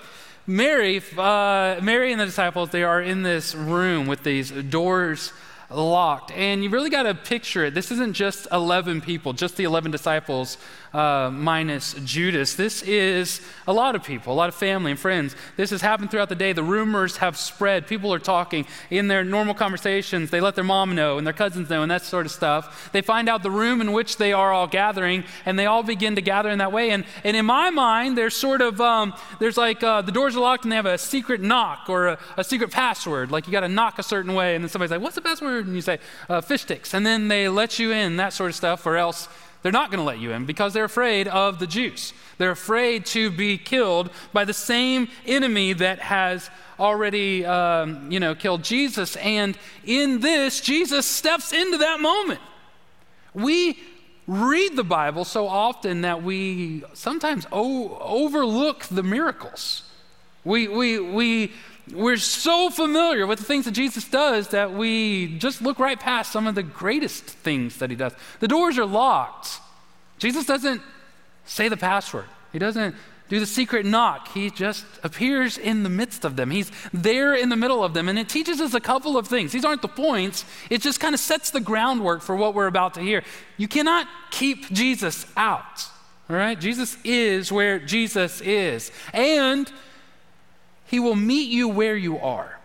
Mary, 0.47 1.01
uh, 1.17 1.79
Mary 1.83 2.13
and 2.13 2.21
the 2.21 2.27
disciples, 2.27 2.71
they 2.71 2.83
are 2.83 3.01
in 3.01 3.23
this 3.23 3.55
room 3.55 4.07
with 4.07 4.23
these 4.25 4.51
doors 4.51 5.33
locked. 5.71 6.31
And 6.33 6.63
you 6.63 6.71
really 6.71 6.91
got 6.91 7.05
to 7.05 7.15
picture 7.15 7.65
it. 7.65 7.75
This 7.75 7.91
isn't 7.91 8.15
just 8.15 8.47
11 8.53 9.01
people, 9.01 9.33
just 9.33 9.57
the 9.57 9.65
11 9.65 9.91
disciples 9.91 10.59
uh, 10.95 11.31
minus 11.33 11.95
Judas. 12.05 12.55
This 12.55 12.83
is 12.83 13.41
a 13.67 13.73
lot 13.73 13.95
of 13.95 14.03
people, 14.03 14.33
a 14.33 14.37
lot 14.37 14.49
of 14.49 14.55
family 14.55 14.91
and 14.91 15.01
friends. 15.01 15.35
This 15.57 15.71
has 15.71 15.81
happened 15.81 16.11
throughout 16.11 16.29
the 16.29 16.35
day. 16.35 16.53
The 16.53 16.63
rumors 16.63 17.19
have 17.19 17.37
spread. 17.37 17.87
People 17.87 18.13
are 18.13 18.19
talking 18.19 18.67
in 18.91 19.09
their 19.09 19.25
normal 19.25 19.55
conversations. 19.55 20.31
They 20.31 20.41
let 20.41 20.55
their 20.55 20.65
mom 20.65 20.95
know 20.95 21.19
and 21.19 21.27
their 21.27 21.35
cousins 21.35 21.71
know 21.71 21.83
and 21.83 21.91
that 21.91 22.03
sort 22.03 22.27
of 22.27 22.33
stuff. 22.33 22.91
They 22.93 23.03
find 23.03 23.29
out 23.29 23.43
the 23.43 23.51
room 23.51 23.81
in 23.81 23.93
which 23.93 24.17
they 24.17 24.33
are 24.33 24.53
all 24.53 24.67
gathering, 24.67 25.25
and 25.47 25.59
they 25.59 25.67
all 25.67 25.83
begin 25.83 26.15
to 26.17 26.23
gather 26.23 26.51
in 26.51 26.59
that 26.59 26.73
way. 26.73 26.91
And, 26.91 27.05
and 27.25 27.37
in 27.37 27.47
my 27.47 27.71
mind, 27.71 28.19
there's 28.19 28.35
sort 28.35 28.61
of, 28.61 28.81
um, 28.81 29.15
there's 29.41 29.57
like 29.57 29.83
uh, 29.83 30.03
the 30.03 30.13
doors 30.13 30.37
are 30.37 30.41
locked 30.41 30.65
and 30.65 30.73
they 30.73 30.77
have 30.77 30.87
a 30.87 30.99
secret 30.99 31.41
knock 31.41 31.89
or 31.89 32.09
a, 32.09 32.19
a 32.37 32.45
secret 32.45 32.71
password. 32.71 33.31
Like 33.31 33.47
you 33.47 33.53
got 33.53 33.61
to 33.61 33.69
knock 33.69 33.99
a 33.99 34.03
certain 34.03 34.35
way, 34.35 34.55
and 34.55 34.65
then 34.65 34.69
somebody's 34.69 34.91
like, 34.91 35.01
What's 35.01 35.15
the 35.15 35.23
password? 35.23 35.67
And 35.67 35.75
you 35.75 35.83
say, 35.83 35.99
uh, 36.29 36.41
Fish 36.41 36.63
sticks. 36.63 36.95
And 36.95 37.07
then 37.07 37.29
they 37.29 37.49
let 37.49 37.79
you 37.79 37.93
in, 37.93 38.17
that 38.17 38.33
sort 38.33 38.51
of 38.51 38.57
stuff, 38.57 38.87
or 38.87 38.97
else 38.97 39.29
they're 39.63 39.73
not 39.73 39.91
going 39.91 39.99
to 39.99 40.05
let 40.05 40.19
you 40.19 40.33
in 40.33 40.45
because 40.45 40.73
they're 40.73 40.85
afraid 40.85 41.29
of 41.29 41.59
the 41.59 41.67
Jews. 41.67 42.13
They're 42.39 42.51
afraid 42.51 43.07
to 43.07 43.31
be 43.31 43.59
killed 43.59 44.11
by 44.33 44.45
the 44.45 44.53
same 44.53 45.09
enemy 45.27 45.73
that 45.75 46.01
has 46.01 46.51
already, 46.81 47.47
um, 47.47 48.11
you 48.11 48.19
know, 48.19 48.35
killed 48.35 48.65
Jesus. 48.65 49.17
And 49.17 49.57
in 49.85 50.21
this, 50.21 50.61
Jesus 50.61 51.07
steps 51.07 51.53
into 51.53 51.79
that 51.79 52.01
moment. 52.01 52.41
We 53.35 53.79
read 54.27 54.77
the 54.77 54.85
Bible 54.85 55.25
so 55.25 55.47
often 55.47 56.03
that 56.03 56.23
we 56.23 56.83
sometimes 56.95 57.47
o- 57.53 57.97
overlook 57.99 58.85
the 58.85 59.03
miracles. 59.03 59.85
We, 60.45 60.67
we, 60.67 60.99
we, 60.99 61.53
we're 61.91 62.17
so 62.17 62.71
familiar 62.71 63.27
with 63.27 63.39
the 63.39 63.45
things 63.45 63.65
that 63.65 63.73
Jesus 63.73 64.05
does 64.05 64.49
that 64.49 64.73
we 64.73 65.39
just 65.39 65.63
look 65.63 65.79
right 65.79 65.99
past 65.99 66.31
some 66.31 66.47
of 66.47 66.55
the 66.55 66.63
greatest 66.63 67.25
things 67.25 67.79
that 67.79 67.91
he 67.91 67.97
does. 67.97 68.13
The 68.41 68.49
doors 68.49 68.79
are 68.79 68.87
locked. 68.87 69.61
Jesus 70.19 70.47
doesn't 70.47 70.81
say 71.45 71.69
the 71.69 71.77
password, 71.77 72.27
he 72.53 72.59
doesn't 72.59 72.95
do 73.33 73.41
the 73.41 73.47
secret 73.47 73.87
knock. 73.87 74.29
He 74.29 74.51
just 74.51 74.85
appears 75.03 75.57
in 75.57 75.85
the 75.85 75.89
midst 75.89 76.27
of 76.27 76.37
them. 76.37 76.51
He's 76.51 76.71
there 76.93 77.35
in 77.35 77.49
the 77.49 77.57
middle 77.57 77.83
of 77.83 77.95
them. 77.95 78.11
And 78.11 78.19
it 78.19 78.29
teaches 78.29 78.61
us 78.61 78.75
a 78.75 78.81
couple 78.81 79.17
of 79.17 79.27
things. 79.27 79.53
These 79.53 79.65
aren't 79.65 79.81
the 79.81 79.89
points, 79.89 80.45
it 80.69 80.83
just 80.83 81.01
kind 81.01 81.15
of 81.15 81.21
sets 81.21 81.51
the 81.51 81.61
groundwork 81.61 82.21
for 82.21 82.37
what 82.37 82.55
we're 82.55 82.67
about 82.67 82.93
to 82.95 83.01
hear. 83.01 83.25
You 83.57 83.69
cannot 83.69 84.07
keep 84.31 84.71
Jesus 84.71 85.25
out. 85.35 85.87
All 86.29 86.37
right? 86.37 86.61
Jesus 86.61 86.99
is 87.05 87.51
where 87.51 87.79
Jesus 87.79 88.43
is. 88.43 88.93
And 89.15 89.73
he 90.93 91.01
will 91.01 91.17
meet 91.17 91.49
you 91.49 91.69
where 91.69 91.97
you 91.97 92.19
are. 92.19 92.59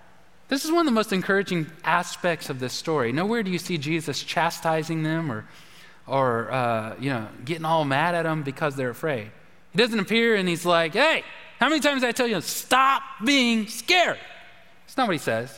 This 0.50 0.66
is 0.66 0.72
one 0.72 0.82
of 0.82 0.86
the 0.86 0.92
most 0.92 1.14
encouraging 1.14 1.66
aspects 1.86 2.50
of 2.50 2.60
this 2.60 2.74
story. 2.74 3.14
Nowhere 3.14 3.42
do 3.42 3.50
you 3.50 3.58
see 3.58 3.78
Jesus 3.78 4.22
chastising 4.22 5.02
them 5.02 5.32
or, 5.32 5.46
or 6.06 6.52
uh, 6.52 6.96
you 7.00 7.10
know, 7.10 7.30
getting 7.46 7.64
all 7.64 7.86
mad 7.86 8.16
at 8.16 8.24
them 8.24 8.44
because 8.44 8.76
they're 8.76 8.90
afraid. 8.90 9.32
He 9.72 9.78
doesn't 9.78 9.98
appear 9.98 10.36
and 10.36 10.48
he's 10.48 10.66
like, 10.66 10.92
hey, 10.92 11.24
how 11.58 11.70
many 11.70 11.80
times 11.80 12.02
did 12.02 12.10
I 12.10 12.12
tell 12.12 12.28
you, 12.28 12.42
stop 12.42 13.02
being 13.24 13.66
scared? 13.68 14.20
It's 14.86 14.98
not 14.98 15.08
what 15.08 15.14
he 15.14 15.20
says. 15.20 15.58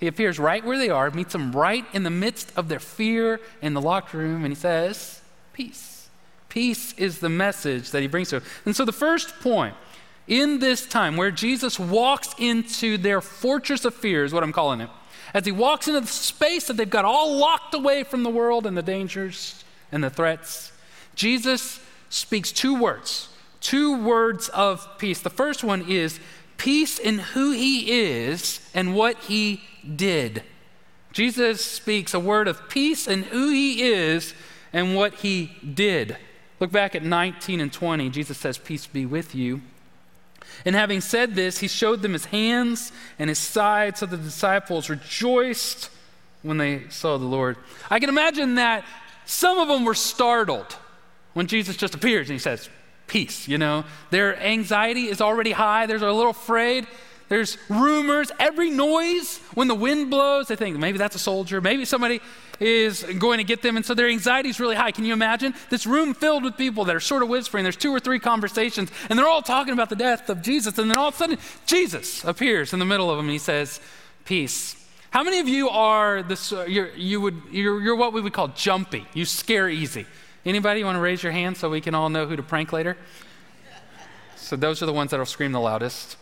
He 0.00 0.08
appears 0.08 0.40
right 0.40 0.64
where 0.64 0.78
they 0.78 0.88
are, 0.88 1.08
meets 1.12 1.32
them 1.32 1.52
right 1.52 1.84
in 1.92 2.02
the 2.02 2.10
midst 2.10 2.52
of 2.56 2.66
their 2.68 2.80
fear 2.80 3.40
in 3.60 3.74
the 3.74 3.80
locked 3.80 4.12
room, 4.12 4.44
and 4.44 4.50
he 4.52 4.56
says, 4.56 5.20
Peace. 5.52 6.08
Peace 6.48 6.94
is 6.94 7.20
the 7.20 7.28
message 7.28 7.92
that 7.92 8.02
he 8.02 8.08
brings 8.08 8.30
to 8.30 8.40
them. 8.40 8.48
And 8.64 8.74
so 8.74 8.84
the 8.84 8.90
first 8.90 9.38
point 9.38 9.76
in 10.26 10.58
this 10.58 10.86
time 10.86 11.16
where 11.16 11.30
Jesus 11.30 11.78
walks 11.78 12.34
into 12.38 12.96
their 12.96 13.20
fortress 13.20 13.84
of 13.84 13.94
fear, 13.94 14.24
is 14.24 14.32
what 14.32 14.42
I'm 14.42 14.52
calling 14.52 14.80
it, 14.80 14.90
as 15.34 15.46
he 15.46 15.52
walks 15.52 15.88
into 15.88 16.00
the 16.00 16.06
space 16.06 16.66
that 16.66 16.76
they've 16.76 16.88
got 16.88 17.04
all 17.04 17.36
locked 17.36 17.74
away 17.74 18.04
from 18.04 18.22
the 18.22 18.30
world 18.30 18.66
and 18.66 18.76
the 18.76 18.82
dangers 18.82 19.64
and 19.90 20.04
the 20.04 20.10
threats, 20.10 20.72
Jesus 21.14 21.80
speaks 22.10 22.52
two 22.52 22.78
words, 22.78 23.28
two 23.60 24.02
words 24.02 24.48
of 24.50 24.86
peace. 24.98 25.20
The 25.20 25.30
first 25.30 25.64
one 25.64 25.90
is 25.90 26.20
peace 26.58 26.98
in 26.98 27.18
who 27.18 27.52
he 27.52 27.90
is 27.90 28.60
and 28.74 28.94
what 28.94 29.16
he 29.18 29.62
did. 29.96 30.42
Jesus 31.12 31.64
speaks 31.64 32.14
a 32.14 32.20
word 32.20 32.48
of 32.48 32.68
peace 32.68 33.06
in 33.06 33.24
who 33.24 33.50
he 33.50 33.82
is 33.82 34.34
and 34.72 34.94
what 34.94 35.14
he 35.14 35.52
did. 35.74 36.16
Look 36.60 36.70
back 36.70 36.94
at 36.94 37.02
19 37.02 37.60
and 37.60 37.72
20. 37.72 38.08
Jesus 38.10 38.38
says, 38.38 38.56
Peace 38.56 38.86
be 38.86 39.04
with 39.04 39.34
you. 39.34 39.60
And 40.64 40.74
having 40.74 41.00
said 41.00 41.34
this, 41.34 41.58
he 41.58 41.68
showed 41.68 42.02
them 42.02 42.12
his 42.12 42.26
hands 42.26 42.92
and 43.18 43.28
his 43.28 43.38
side, 43.38 43.98
so 43.98 44.06
the 44.06 44.16
disciples 44.16 44.88
rejoiced 44.90 45.90
when 46.42 46.58
they 46.58 46.88
saw 46.88 47.18
the 47.18 47.24
Lord. 47.24 47.56
I 47.90 47.98
can 48.00 48.08
imagine 48.08 48.56
that 48.56 48.84
some 49.24 49.58
of 49.58 49.68
them 49.68 49.84
were 49.84 49.94
startled 49.94 50.76
when 51.34 51.46
Jesus 51.46 51.76
just 51.76 51.94
appears 51.94 52.28
and 52.28 52.34
he 52.34 52.42
says, 52.42 52.68
Peace, 53.06 53.46
you 53.46 53.58
know. 53.58 53.84
Their 54.10 54.40
anxiety 54.40 55.08
is 55.08 55.20
already 55.20 55.52
high, 55.52 55.86
they're 55.86 55.96
a 55.96 56.12
little 56.12 56.30
afraid. 56.30 56.86
There's 57.32 57.56
rumors, 57.70 58.30
every 58.38 58.68
noise 58.68 59.38
when 59.54 59.66
the 59.66 59.74
wind 59.74 60.10
blows, 60.10 60.48
they 60.48 60.56
think 60.56 60.76
maybe 60.76 60.98
that's 60.98 61.16
a 61.16 61.18
soldier, 61.18 61.62
maybe 61.62 61.86
somebody 61.86 62.20
is 62.60 63.04
going 63.18 63.38
to 63.38 63.44
get 63.44 63.62
them. 63.62 63.78
And 63.78 63.86
so 63.86 63.94
their 63.94 64.10
anxiety 64.10 64.50
is 64.50 64.60
really 64.60 64.76
high. 64.76 64.90
Can 64.90 65.06
you 65.06 65.14
imagine? 65.14 65.54
This 65.70 65.86
room 65.86 66.12
filled 66.12 66.44
with 66.44 66.58
people 66.58 66.84
that 66.84 66.94
are 66.94 67.00
sort 67.00 67.22
of 67.22 67.30
whispering. 67.30 67.62
There's 67.62 67.74
two 67.74 67.90
or 67.90 68.00
three 68.00 68.18
conversations, 68.18 68.90
and 69.08 69.18
they're 69.18 69.30
all 69.30 69.40
talking 69.40 69.72
about 69.72 69.88
the 69.88 69.96
death 69.96 70.28
of 70.28 70.42
Jesus. 70.42 70.76
And 70.76 70.90
then 70.90 70.98
all 70.98 71.08
of 71.08 71.14
a 71.14 71.16
sudden, 71.16 71.38
Jesus 71.64 72.22
appears 72.22 72.74
in 72.74 72.78
the 72.78 72.84
middle 72.84 73.10
of 73.10 73.16
them 73.16 73.24
and 73.24 73.32
he 73.32 73.38
says, 73.38 73.80
Peace. 74.26 74.76
How 75.08 75.22
many 75.22 75.38
of 75.38 75.48
you 75.48 75.70
are 75.70 76.22
this, 76.22 76.52
you're, 76.52 76.90
you 76.90 77.22
would, 77.22 77.40
you're, 77.50 77.80
you're 77.80 77.96
what 77.96 78.12
we 78.12 78.20
would 78.20 78.34
call 78.34 78.48
jumpy? 78.48 79.06
You 79.14 79.24
scare 79.24 79.70
easy. 79.70 80.04
Anybody 80.44 80.84
want 80.84 80.96
to 80.96 81.00
raise 81.00 81.22
your 81.22 81.32
hand 81.32 81.56
so 81.56 81.70
we 81.70 81.80
can 81.80 81.94
all 81.94 82.10
know 82.10 82.26
who 82.26 82.36
to 82.36 82.42
prank 82.42 82.74
later? 82.74 82.98
So 84.36 84.54
those 84.54 84.82
are 84.82 84.86
the 84.86 84.92
ones 84.92 85.12
that 85.12 85.16
will 85.16 85.24
scream 85.24 85.52
the 85.52 85.60
loudest. 85.60 86.18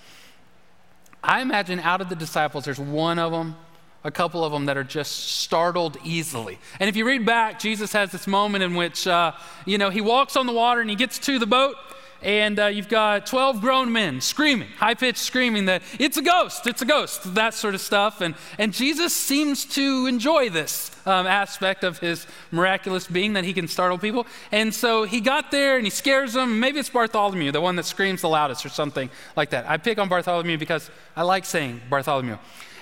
I 1.22 1.42
imagine 1.42 1.80
out 1.80 2.00
of 2.00 2.08
the 2.08 2.16
disciples, 2.16 2.64
there's 2.64 2.78
one 2.78 3.18
of 3.18 3.32
them, 3.32 3.56
a 4.04 4.10
couple 4.10 4.44
of 4.44 4.52
them 4.52 4.66
that 4.66 4.76
are 4.76 4.84
just 4.84 5.12
startled 5.40 5.98
easily. 6.04 6.58
And 6.78 6.88
if 6.88 6.96
you 6.96 7.06
read 7.06 7.26
back, 7.26 7.58
Jesus 7.58 7.92
has 7.92 8.10
this 8.10 8.26
moment 8.26 8.64
in 8.64 8.74
which, 8.74 9.06
uh, 9.06 9.32
you 9.66 9.76
know, 9.76 9.90
he 9.90 10.00
walks 10.00 10.36
on 10.36 10.46
the 10.46 10.52
water 10.52 10.80
and 10.80 10.88
he 10.88 10.96
gets 10.96 11.18
to 11.20 11.38
the 11.38 11.46
boat, 11.46 11.76
and 12.22 12.58
uh, 12.58 12.66
you've 12.66 12.88
got 12.88 13.26
12 13.26 13.60
grown 13.60 13.92
men 13.92 14.20
screaming, 14.20 14.68
high 14.76 14.94
pitched 14.94 15.18
screaming 15.18 15.66
that 15.66 15.82
it's 15.98 16.16
a 16.16 16.22
ghost, 16.22 16.66
it's 16.66 16.82
a 16.82 16.84
ghost, 16.84 17.34
that 17.34 17.54
sort 17.54 17.74
of 17.74 17.80
stuff. 17.80 18.20
And, 18.20 18.34
and 18.58 18.72
Jesus 18.72 19.14
seems 19.14 19.64
to 19.66 20.06
enjoy 20.06 20.50
this 20.50 20.90
um, 21.06 21.26
aspect 21.26 21.82
of 21.82 21.98
his 21.98 22.26
miraculous 22.50 23.06
being 23.06 23.32
that 23.34 23.44
he 23.44 23.52
can 23.52 23.68
startle 23.68 23.98
people. 23.98 24.26
And 24.52 24.74
so 24.74 25.04
he 25.04 25.20
got 25.20 25.50
there 25.50 25.76
and 25.76 25.86
he 25.86 25.90
scares 25.90 26.34
them. 26.34 26.60
Maybe 26.60 26.78
it's 26.78 26.90
Bartholomew, 26.90 27.52
the 27.52 27.60
one 27.60 27.76
that 27.76 27.84
screams 27.84 28.20
the 28.20 28.28
loudest 28.28 28.66
or 28.66 28.68
something 28.68 29.08
like 29.36 29.50
that. 29.50 29.68
I 29.68 29.78
pick 29.78 29.98
on 29.98 30.08
Bartholomew 30.08 30.58
because 30.58 30.90
I 31.16 31.22
like 31.22 31.44
saying 31.44 31.80
Bartholomew. 31.88 32.36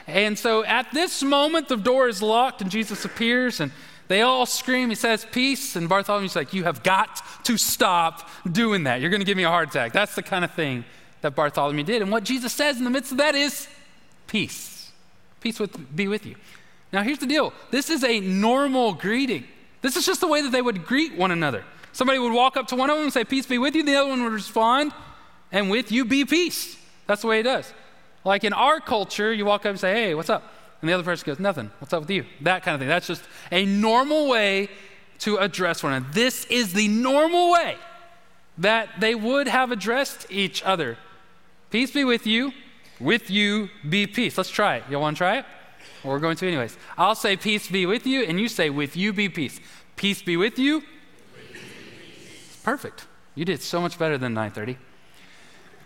And 0.08 0.38
so 0.38 0.64
at 0.64 0.90
this 0.92 1.22
moment, 1.22 1.68
the 1.68 1.76
door 1.76 2.08
is 2.08 2.22
locked 2.22 2.62
and 2.62 2.70
Jesus 2.70 3.04
appears 3.04 3.60
and 3.60 3.70
they 4.08 4.22
all 4.22 4.46
scream. 4.46 4.88
He 4.88 4.94
says, 4.94 5.26
Peace. 5.30 5.76
And 5.76 5.88
Bartholomew's 5.88 6.34
like, 6.34 6.52
You 6.52 6.64
have 6.64 6.82
got 6.82 7.22
to 7.44 7.56
stop 7.56 8.28
doing 8.50 8.84
that. 8.84 9.00
You're 9.00 9.10
going 9.10 9.20
to 9.20 9.26
give 9.26 9.36
me 9.36 9.44
a 9.44 9.48
heart 9.48 9.68
attack. 9.68 9.92
That's 9.92 10.14
the 10.14 10.22
kind 10.22 10.44
of 10.44 10.52
thing 10.52 10.84
that 11.20 11.34
Bartholomew 11.34 11.84
did. 11.84 12.02
And 12.02 12.10
what 12.10 12.24
Jesus 12.24 12.52
says 12.52 12.78
in 12.78 12.84
the 12.84 12.90
midst 12.90 13.12
of 13.12 13.18
that 13.18 13.34
is, 13.34 13.68
Peace. 14.26 14.90
Peace 15.40 15.60
with, 15.60 15.94
be 15.94 16.08
with 16.08 16.26
you. 16.26 16.34
Now, 16.92 17.02
here's 17.02 17.18
the 17.18 17.26
deal 17.26 17.52
this 17.70 17.90
is 17.90 18.02
a 18.02 18.20
normal 18.20 18.94
greeting. 18.94 19.44
This 19.80 19.96
is 19.96 20.04
just 20.04 20.20
the 20.20 20.26
way 20.26 20.42
that 20.42 20.50
they 20.50 20.62
would 20.62 20.84
greet 20.84 21.14
one 21.14 21.30
another. 21.30 21.64
Somebody 21.92 22.18
would 22.18 22.32
walk 22.32 22.56
up 22.56 22.68
to 22.68 22.76
one 22.76 22.90
of 22.90 22.96
them 22.96 23.04
and 23.04 23.12
say, 23.12 23.24
Peace 23.24 23.46
be 23.46 23.58
with 23.58 23.74
you. 23.74 23.82
The 23.82 23.96
other 23.96 24.08
one 24.08 24.22
would 24.24 24.32
respond, 24.32 24.92
And 25.52 25.70
with 25.70 25.92
you 25.92 26.04
be 26.04 26.24
peace. 26.24 26.76
That's 27.06 27.22
the 27.22 27.28
way 27.28 27.40
it 27.40 27.44
does. 27.44 27.72
Like 28.24 28.44
in 28.44 28.52
our 28.52 28.80
culture, 28.80 29.32
you 29.32 29.44
walk 29.44 29.62
up 29.62 29.70
and 29.70 29.80
say, 29.80 29.92
Hey, 29.92 30.14
what's 30.14 30.30
up? 30.30 30.52
And 30.80 30.88
the 30.88 30.94
other 30.94 31.02
person 31.02 31.26
goes, 31.26 31.38
Nothing. 31.38 31.70
What's 31.78 31.92
up 31.92 32.02
with 32.02 32.10
you? 32.10 32.24
That 32.42 32.62
kind 32.62 32.74
of 32.74 32.80
thing. 32.80 32.88
That's 32.88 33.06
just 33.06 33.24
a 33.50 33.64
normal 33.64 34.28
way 34.28 34.68
to 35.20 35.36
address 35.36 35.82
one 35.82 35.92
another. 35.92 36.12
This 36.12 36.44
is 36.46 36.72
the 36.72 36.88
normal 36.88 37.50
way 37.52 37.76
that 38.58 38.88
they 39.00 39.14
would 39.14 39.48
have 39.48 39.72
addressed 39.72 40.26
each 40.30 40.62
other. 40.62 40.96
Peace 41.70 41.90
be 41.90 42.04
with 42.04 42.26
you. 42.26 42.52
With 43.00 43.30
you 43.30 43.68
be 43.88 44.06
peace. 44.06 44.36
Let's 44.36 44.50
try 44.50 44.76
it. 44.76 44.84
Y'all 44.90 45.00
want 45.00 45.16
to 45.16 45.18
try 45.18 45.38
it? 45.38 45.44
We're 46.04 46.18
going 46.18 46.36
to, 46.36 46.46
anyways. 46.46 46.76
I'll 46.96 47.14
say, 47.14 47.36
Peace 47.36 47.68
be 47.68 47.86
with 47.86 48.06
you, 48.06 48.22
and 48.22 48.40
you 48.40 48.48
say, 48.48 48.70
With 48.70 48.96
you 48.96 49.12
be 49.12 49.28
peace. 49.28 49.60
Peace 49.96 50.22
be 50.22 50.36
with 50.36 50.58
you. 50.58 50.82
Perfect. 52.62 53.06
You 53.34 53.44
did 53.44 53.62
so 53.62 53.80
much 53.80 53.98
better 53.98 54.18
than 54.18 54.34
930. 54.34 54.78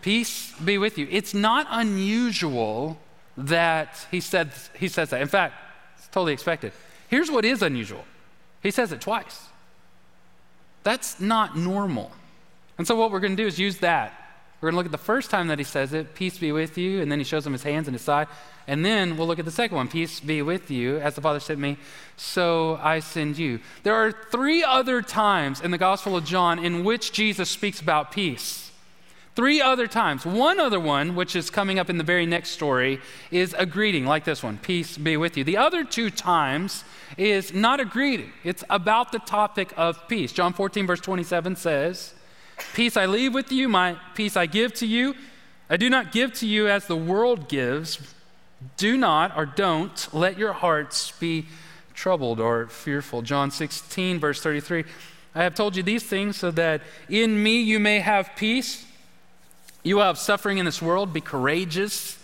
Peace 0.00 0.52
be 0.58 0.78
with 0.78 0.98
you. 0.98 1.06
It's 1.10 1.32
not 1.32 1.66
unusual 1.70 2.98
that 3.36 4.06
he, 4.10 4.20
said, 4.20 4.50
he 4.78 4.88
says 4.88 5.10
that. 5.10 5.22
In 5.22 5.28
fact, 5.28 5.54
it's 5.96 6.08
totally 6.08 6.32
expected. 6.32 6.72
Here's 7.08 7.30
what 7.30 7.44
is 7.44 7.62
unusual 7.62 8.04
he 8.62 8.70
says 8.70 8.92
it 8.92 9.00
twice. 9.00 9.46
That's 10.84 11.20
not 11.20 11.56
normal. 11.56 12.12
And 12.78 12.86
so, 12.86 12.96
what 12.96 13.10
we're 13.10 13.20
going 13.20 13.36
to 13.36 13.42
do 13.42 13.46
is 13.46 13.58
use 13.58 13.78
that. 13.78 14.12
We're 14.60 14.70
going 14.70 14.74
to 14.74 14.76
look 14.78 14.86
at 14.86 14.92
the 14.92 15.04
first 15.04 15.30
time 15.30 15.48
that 15.48 15.58
he 15.58 15.64
says 15.64 15.92
it, 15.92 16.14
peace 16.14 16.38
be 16.38 16.52
with 16.52 16.78
you, 16.78 17.02
and 17.02 17.10
then 17.10 17.18
he 17.18 17.24
shows 17.24 17.44
him 17.44 17.52
his 17.52 17.64
hands 17.64 17.88
and 17.88 17.94
his 17.94 18.02
side. 18.02 18.28
And 18.68 18.84
then 18.84 19.16
we'll 19.16 19.26
look 19.26 19.40
at 19.40 19.44
the 19.44 19.50
second 19.50 19.76
one 19.76 19.88
Peace 19.88 20.20
be 20.20 20.40
with 20.42 20.70
you. 20.70 20.98
As 20.98 21.14
the 21.16 21.20
Father 21.20 21.40
sent 21.40 21.58
me, 21.58 21.76
so 22.16 22.78
I 22.80 23.00
send 23.00 23.38
you. 23.38 23.60
There 23.82 23.94
are 23.94 24.12
three 24.12 24.62
other 24.62 25.02
times 25.02 25.60
in 25.60 25.72
the 25.72 25.78
Gospel 25.78 26.16
of 26.16 26.24
John 26.24 26.64
in 26.64 26.84
which 26.84 27.12
Jesus 27.12 27.50
speaks 27.50 27.80
about 27.80 28.12
peace. 28.12 28.71
Three 29.34 29.62
other 29.62 29.86
times. 29.86 30.26
One 30.26 30.60
other 30.60 30.78
one, 30.78 31.14
which 31.14 31.34
is 31.34 31.48
coming 31.48 31.78
up 31.78 31.88
in 31.88 31.96
the 31.96 32.04
very 32.04 32.26
next 32.26 32.50
story, 32.50 33.00
is 33.30 33.54
a 33.56 33.64
greeting 33.64 34.04
like 34.04 34.24
this 34.24 34.42
one 34.42 34.58
Peace 34.58 34.98
be 34.98 35.16
with 35.16 35.36
you. 35.38 35.44
The 35.44 35.56
other 35.56 35.84
two 35.84 36.10
times 36.10 36.84
is 37.16 37.52
not 37.52 37.80
a 37.80 37.84
greeting, 37.84 38.32
it's 38.44 38.64
about 38.68 39.10
the 39.12 39.18
topic 39.20 39.72
of 39.76 40.06
peace. 40.06 40.32
John 40.32 40.52
14, 40.52 40.86
verse 40.86 41.00
27 41.00 41.56
says, 41.56 42.14
Peace 42.74 42.96
I 42.96 43.06
leave 43.06 43.32
with 43.32 43.50
you, 43.50 43.68
my 43.68 43.96
peace 44.14 44.36
I 44.36 44.46
give 44.46 44.74
to 44.74 44.86
you. 44.86 45.14
I 45.70 45.78
do 45.78 45.88
not 45.88 46.12
give 46.12 46.34
to 46.34 46.46
you 46.46 46.68
as 46.68 46.86
the 46.86 46.96
world 46.96 47.48
gives. 47.48 48.14
Do 48.76 48.98
not 48.98 49.36
or 49.36 49.46
don't 49.46 50.08
let 50.12 50.38
your 50.38 50.52
hearts 50.52 51.10
be 51.12 51.46
troubled 51.94 52.38
or 52.38 52.66
fearful. 52.66 53.22
John 53.22 53.50
16, 53.50 54.20
verse 54.20 54.42
33. 54.42 54.84
I 55.34 55.42
have 55.42 55.54
told 55.54 55.76
you 55.76 55.82
these 55.82 56.02
things 56.04 56.36
so 56.36 56.50
that 56.50 56.82
in 57.08 57.42
me 57.42 57.62
you 57.62 57.80
may 57.80 58.00
have 58.00 58.30
peace. 58.36 58.86
You 59.82 59.98
have 59.98 60.18
suffering 60.18 60.58
in 60.58 60.64
this 60.64 60.80
world. 60.80 61.12
Be 61.12 61.20
courageous. 61.20 62.18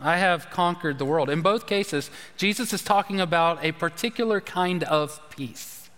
I 0.00 0.16
have 0.16 0.50
conquered 0.50 0.98
the 0.98 1.04
world. 1.04 1.30
In 1.30 1.42
both 1.42 1.66
cases, 1.66 2.10
Jesus 2.36 2.72
is 2.72 2.82
talking 2.82 3.20
about 3.20 3.64
a 3.64 3.72
particular 3.72 4.40
kind 4.40 4.82
of 4.84 5.20
peace. 5.30 5.88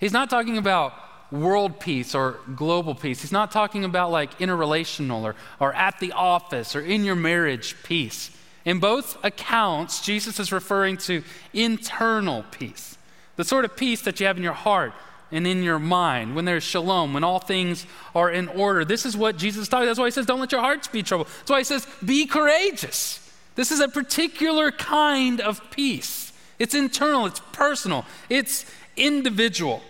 He's 0.00 0.12
not 0.12 0.28
talking 0.30 0.58
about 0.58 0.94
world 1.30 1.80
peace 1.80 2.14
or 2.14 2.38
global 2.54 2.94
peace. 2.94 3.20
He's 3.20 3.32
not 3.32 3.50
talking 3.50 3.84
about 3.84 4.10
like 4.10 4.38
interrelational 4.38 5.22
or, 5.22 5.34
or 5.58 5.74
at 5.74 5.98
the 6.00 6.12
office 6.12 6.76
or 6.76 6.80
in 6.80 7.04
your 7.04 7.16
marriage 7.16 7.76
peace. 7.82 8.30
In 8.64 8.80
both 8.80 9.22
accounts, 9.24 10.00
Jesus 10.00 10.40
is 10.40 10.52
referring 10.52 10.96
to 10.98 11.22
internal 11.52 12.44
peace, 12.50 12.98
the 13.36 13.44
sort 13.44 13.64
of 13.64 13.76
peace 13.76 14.02
that 14.02 14.18
you 14.18 14.26
have 14.26 14.36
in 14.36 14.42
your 14.42 14.52
heart 14.52 14.92
and 15.32 15.46
in 15.46 15.62
your 15.62 15.78
mind, 15.78 16.36
when 16.36 16.44
there's 16.44 16.62
shalom, 16.62 17.12
when 17.12 17.24
all 17.24 17.40
things 17.40 17.86
are 18.14 18.30
in 18.30 18.48
order. 18.48 18.84
This 18.84 19.04
is 19.04 19.16
what 19.16 19.36
Jesus 19.36 19.66
taught. 19.68 19.84
That's 19.84 19.98
why 19.98 20.04
he 20.06 20.10
says, 20.12 20.26
Don't 20.26 20.40
let 20.40 20.52
your 20.52 20.60
hearts 20.60 20.88
be 20.88 21.02
troubled. 21.02 21.28
That's 21.38 21.50
why 21.50 21.58
he 21.58 21.64
says, 21.64 21.86
Be 22.04 22.26
courageous. 22.26 23.22
This 23.56 23.72
is 23.72 23.80
a 23.80 23.88
particular 23.88 24.70
kind 24.70 25.40
of 25.40 25.60
peace. 25.70 26.32
It's 26.58 26.74
internal, 26.74 27.26
it's 27.26 27.40
personal, 27.52 28.04
it's 28.28 28.64
individual. 28.96 29.82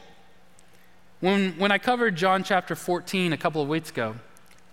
When, 1.20 1.52
when 1.52 1.72
I 1.72 1.78
covered 1.78 2.16
John 2.16 2.44
chapter 2.44 2.74
14 2.74 3.32
a 3.32 3.36
couple 3.36 3.62
of 3.62 3.68
weeks 3.68 3.90
ago, 3.90 4.16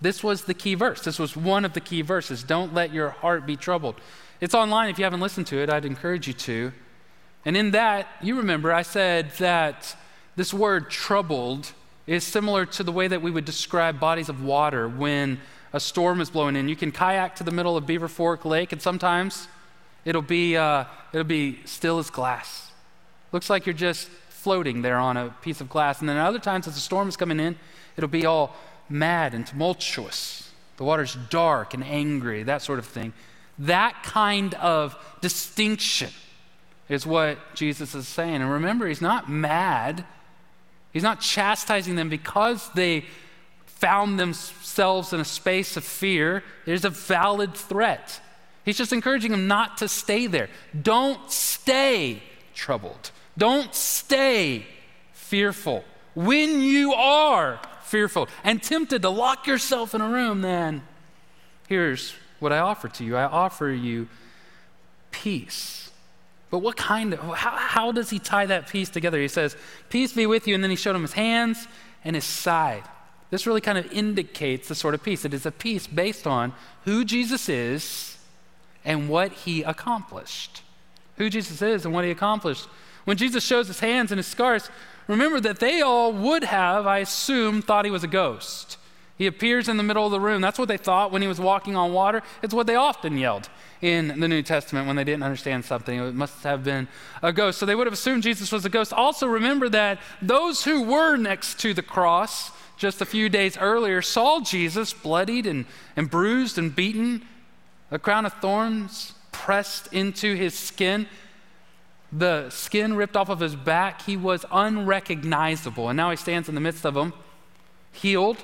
this 0.01 0.23
was 0.23 0.43
the 0.43 0.53
key 0.53 0.75
verse. 0.75 1.01
This 1.01 1.17
was 1.17 1.35
one 1.35 1.65
of 1.65 1.73
the 1.73 1.79
key 1.79 2.01
verses. 2.01 2.43
Don't 2.43 2.73
let 2.73 2.93
your 2.93 3.09
heart 3.09 3.45
be 3.45 3.55
troubled. 3.55 3.95
It's 4.41 4.53
online 4.53 4.89
if 4.89 4.97
you 4.97 5.05
haven't 5.05 5.21
listened 5.21 5.47
to 5.47 5.57
it. 5.57 5.69
I'd 5.69 5.85
encourage 5.85 6.27
you 6.27 6.33
to. 6.33 6.73
And 7.45 7.55
in 7.55 7.71
that, 7.71 8.07
you 8.21 8.35
remember, 8.37 8.73
I 8.73 8.81
said 8.81 9.31
that 9.37 9.95
this 10.35 10.53
word 10.53 10.89
troubled 10.89 11.71
is 12.05 12.23
similar 12.23 12.65
to 12.65 12.83
the 12.83 12.91
way 12.91 13.07
that 13.07 13.21
we 13.21 13.31
would 13.31 13.45
describe 13.45 13.99
bodies 13.99 14.29
of 14.29 14.43
water 14.43 14.89
when 14.89 15.39
a 15.71 15.79
storm 15.79 16.21
is 16.21 16.29
blowing 16.29 16.55
in. 16.55 16.67
You 16.67 16.75
can 16.75 16.91
kayak 16.91 17.35
to 17.37 17.43
the 17.43 17.51
middle 17.51 17.77
of 17.77 17.85
Beaver 17.85 18.07
Fork 18.07 18.45
Lake, 18.45 18.71
and 18.71 18.81
sometimes 18.81 19.47
it'll 20.05 20.21
be, 20.21 20.57
uh, 20.57 20.85
it'll 21.13 21.23
be 21.23 21.59
still 21.65 21.99
as 21.99 22.09
glass. 22.09 22.71
Looks 23.31 23.49
like 23.49 23.65
you're 23.65 23.73
just 23.73 24.07
floating 24.29 24.81
there 24.81 24.97
on 24.97 25.17
a 25.17 25.29
piece 25.41 25.61
of 25.61 25.69
glass. 25.69 26.01
And 26.01 26.09
then 26.09 26.17
other 26.17 26.39
times, 26.39 26.67
as 26.67 26.75
the 26.75 26.81
storm 26.81 27.07
is 27.07 27.15
coming 27.15 27.39
in, 27.39 27.55
it'll 27.95 28.09
be 28.09 28.25
all 28.25 28.55
mad 28.89 29.33
and 29.33 29.47
tumultuous. 29.47 30.51
The 30.77 30.83
water's 30.83 31.15
dark 31.29 31.73
and 31.73 31.83
angry, 31.83 32.43
that 32.43 32.61
sort 32.61 32.79
of 32.79 32.85
thing. 32.85 33.13
That 33.57 34.03
kind 34.03 34.53
of 34.55 34.97
distinction 35.21 36.09
is 36.89 37.05
what 37.05 37.37
Jesus 37.55 37.95
is 37.95 38.07
saying. 38.07 38.35
And 38.35 38.51
remember, 38.51 38.87
he's 38.87 39.01
not 39.01 39.29
mad. 39.29 40.05
He's 40.93 41.03
not 41.03 41.19
chastising 41.19 41.95
them 41.95 42.07
because 42.07 42.69
they 42.75 43.05
found 43.65 44.19
themselves 44.19 45.11
in 45.11 45.19
a 45.19 45.25
space 45.25 45.75
of 45.75 45.83
fear. 45.83 46.43
There's 46.65 46.85
a 46.85 46.89
valid 46.89 47.55
threat. 47.55 48.21
He's 48.63 48.77
just 48.77 48.93
encouraging 48.93 49.31
them 49.31 49.47
not 49.47 49.79
to 49.79 49.89
stay 49.89 50.27
there. 50.27 50.49
Don't 50.79 51.29
stay 51.29 52.23
troubled. 52.53 53.11
Don't 53.37 53.73
stay 53.73 54.65
fearful. 55.11 55.83
When 56.15 56.61
you 56.61 56.93
are 56.93 57.59
fearful 57.81 58.29
and 58.43 58.61
tempted 58.61 59.01
to 59.01 59.09
lock 59.09 59.47
yourself 59.47 59.95
in 59.95 60.01
a 60.01 60.07
room, 60.07 60.41
then 60.41 60.83
here's 61.67 62.13
what 62.39 62.53
I 62.53 62.59
offer 62.59 62.87
to 62.87 63.03
you 63.03 63.17
I 63.17 63.25
offer 63.25 63.69
you 63.69 64.07
peace. 65.11 65.82
But 66.53 66.59
what 66.59 66.77
kind 66.77 67.15
of, 67.15 67.19
how, 67.19 67.49
how 67.49 67.91
does 67.91 68.11
he 68.11 68.19
tie 68.19 68.45
that 68.45 68.67
peace 68.67 68.87
together? 68.87 69.19
He 69.19 69.27
says, 69.27 69.57
Peace 69.89 70.13
be 70.13 70.27
with 70.27 70.47
you. 70.47 70.53
And 70.53 70.63
then 70.63 70.69
he 70.69 70.75
showed 70.75 70.95
him 70.95 71.01
his 71.01 71.13
hands 71.13 71.67
and 72.03 72.15
his 72.15 72.25
side. 72.25 72.83
This 73.31 73.47
really 73.47 73.59
kind 73.59 73.79
of 73.79 73.91
indicates 73.91 74.67
the 74.67 74.75
sort 74.75 74.93
of 74.93 75.01
peace. 75.01 75.25
It 75.25 75.33
is 75.33 75.47
a 75.47 75.51
peace 75.51 75.87
based 75.87 76.27
on 76.27 76.53
who 76.85 77.05
Jesus 77.05 77.49
is 77.49 78.19
and 78.85 79.09
what 79.09 79.31
he 79.31 79.63
accomplished. 79.63 80.61
Who 81.17 81.27
Jesus 81.27 81.63
is 81.63 81.85
and 81.85 81.93
what 81.95 82.05
he 82.05 82.11
accomplished. 82.11 82.67
When 83.05 83.17
Jesus 83.17 83.43
shows 83.43 83.65
his 83.65 83.79
hands 83.79 84.11
and 84.11 84.19
his 84.19 84.27
scars, 84.27 84.69
Remember 85.07 85.39
that 85.39 85.57
they 85.59 85.81
all 85.81 86.13
would 86.13 86.43
have, 86.43 86.85
I 86.85 86.99
assume, 86.99 87.63
thought 87.63 87.83
he 87.83 87.89
was 87.89 88.03
a 88.03 88.07
ghost. 88.07 88.77
He 89.17 89.25
appears 89.25 89.67
in 89.67 89.77
the 89.77 89.83
middle 89.83 90.05
of 90.05 90.11
the 90.11 90.19
room. 90.19 90.39
That's 90.43 90.59
what 90.59 90.67
they 90.67 90.77
thought 90.77 91.11
when 91.11 91.23
he 91.23 91.27
was 91.27 91.39
walking 91.39 91.75
on 91.75 91.93
water. 91.93 92.21
It's 92.43 92.53
what 92.53 92.67
they 92.67 92.75
often 92.75 93.17
yelled 93.17 93.49
in 93.83 94.19
the 94.19 94.27
New 94.27 94.41
Testament 94.41 94.87
when 94.87 94.95
they 94.95 95.03
didn't 95.03 95.23
understand 95.23 95.65
something. 95.65 95.99
It 95.99 96.15
must 96.15 96.43
have 96.43 96.63
been 96.63 96.87
a 97.21 97.33
ghost. 97.33 97.59
So 97.59 97.65
they 97.65 97.75
would 97.75 97.85
have 97.85 97.93
assumed 97.93 98.23
Jesus 98.23 98.51
was 98.51 98.63
a 98.65 98.69
ghost. 98.69 98.93
Also, 98.93 99.27
remember 99.27 99.69
that 99.69 99.99
those 100.21 100.63
who 100.63 100.83
were 100.83 101.17
next 101.17 101.59
to 101.59 101.73
the 101.73 101.81
cross 101.81 102.51
just 102.77 103.01
a 103.01 103.05
few 103.05 103.29
days 103.29 103.57
earlier 103.57 104.01
saw 104.01 104.39
Jesus 104.39 104.93
bloodied 104.93 105.45
and, 105.45 105.65
and 105.95 106.09
bruised 106.09 106.57
and 106.57 106.75
beaten, 106.75 107.23
a 107.91 107.99
crown 107.99 108.25
of 108.25 108.33
thorns 108.33 109.13
pressed 109.31 109.91
into 109.93 110.35
his 110.35 110.53
skin 110.57 111.07
the 112.15 112.49
skin 112.51 112.95
ripped 112.95 113.17
off 113.17 113.29
of 113.29 113.39
his 113.39 113.55
back. 113.55 114.03
He 114.03 114.15
was 114.15 114.45
unrecognizable. 114.51 115.89
And 115.89 115.97
now 115.97 116.11
he 116.11 116.15
stands 116.15 116.47
in 116.47 116.55
the 116.55 116.61
midst 116.61 116.85
of 116.85 116.93
them, 116.93 117.13
healed, 117.91 118.37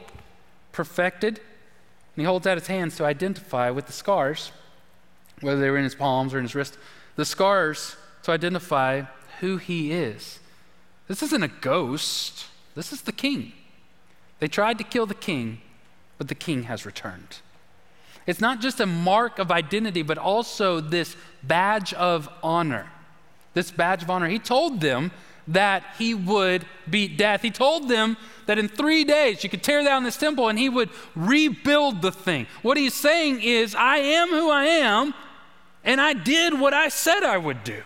perfected. 0.72 1.38
And 1.38 2.22
he 2.22 2.24
holds 2.24 2.48
out 2.48 2.58
his 2.58 2.68
hands 2.68 2.98
to 2.98 3.06
identify 3.06 3.70
with 3.70 3.86
the 3.86 3.94
scars, 3.94 4.52
whether 5.42 5.60
they 5.60 5.70
were 5.70 5.78
in 5.78 5.84
his 5.84 5.96
palms 5.96 6.34
or 6.34 6.38
in 6.38 6.46
his 6.46 6.56
wrist, 6.56 6.78
the 7.16 7.26
scars 7.26 7.96
to 8.24 8.32
identify 8.32 9.04
who 9.40 9.58
he 9.58 9.92
is. 9.92 10.40
This 11.08 11.24
isn't 11.24 11.44
a 11.44 11.48
ghost, 11.48 12.46
this 12.76 12.94
is 12.94 13.02
the 13.02 13.12
king. 13.12 13.54
They 14.40 14.48
tried 14.48 14.78
to 14.78 14.84
kill 14.84 15.06
the 15.06 15.14
king, 15.14 15.62
but 16.18 16.28
the 16.28 16.36
king 16.36 16.64
has 16.64 16.86
returned. 16.86 17.40
It's 18.28 18.40
not 18.40 18.62
just 18.62 18.80
a 18.80 18.86
mark 18.86 19.40
of 19.40 19.52
identity, 19.52 20.02
but 20.02 20.18
also 20.18 20.80
this 20.80 21.16
badge 21.44 21.94
of 21.94 22.30
honor 22.44 22.90
this 23.54 23.72
badge 23.72 24.04
of 24.04 24.10
honor. 24.10 24.28
He 24.28 24.40
told 24.40 24.82
them 24.82 25.12
that 25.48 25.84
he 25.98 26.14
would 26.14 26.66
beat 26.90 27.18
death. 27.18 27.42
He 27.42 27.52
told 27.52 27.90
them 27.90 28.18
that 28.46 28.60
in 28.60 28.68
three 28.68 29.04
days 29.04 29.44
you 29.44 29.50
could 29.50 29.64
tear 29.64 29.84
down 29.84 30.04
this 30.04 30.18
temple 30.18 30.48
and 30.48 30.60
he 30.60 30.70
would 30.70 30.90
rebuild 31.16 32.02
the 32.02 32.12
thing. 32.12 32.46
What 32.62 32.78
he's 32.78 32.94
saying 32.94 33.42
is, 33.42 33.74
I 33.74 33.98
am 33.98 34.30
who 34.30 34.50
I 34.52 34.66
am, 34.66 35.14
and 35.84 36.00
I 36.02 36.14
did 36.14 36.60
what 36.60 36.74
I 36.74 36.90
said 36.90 37.24
I 37.24 37.38
would 37.38 37.64
do. 37.64 37.84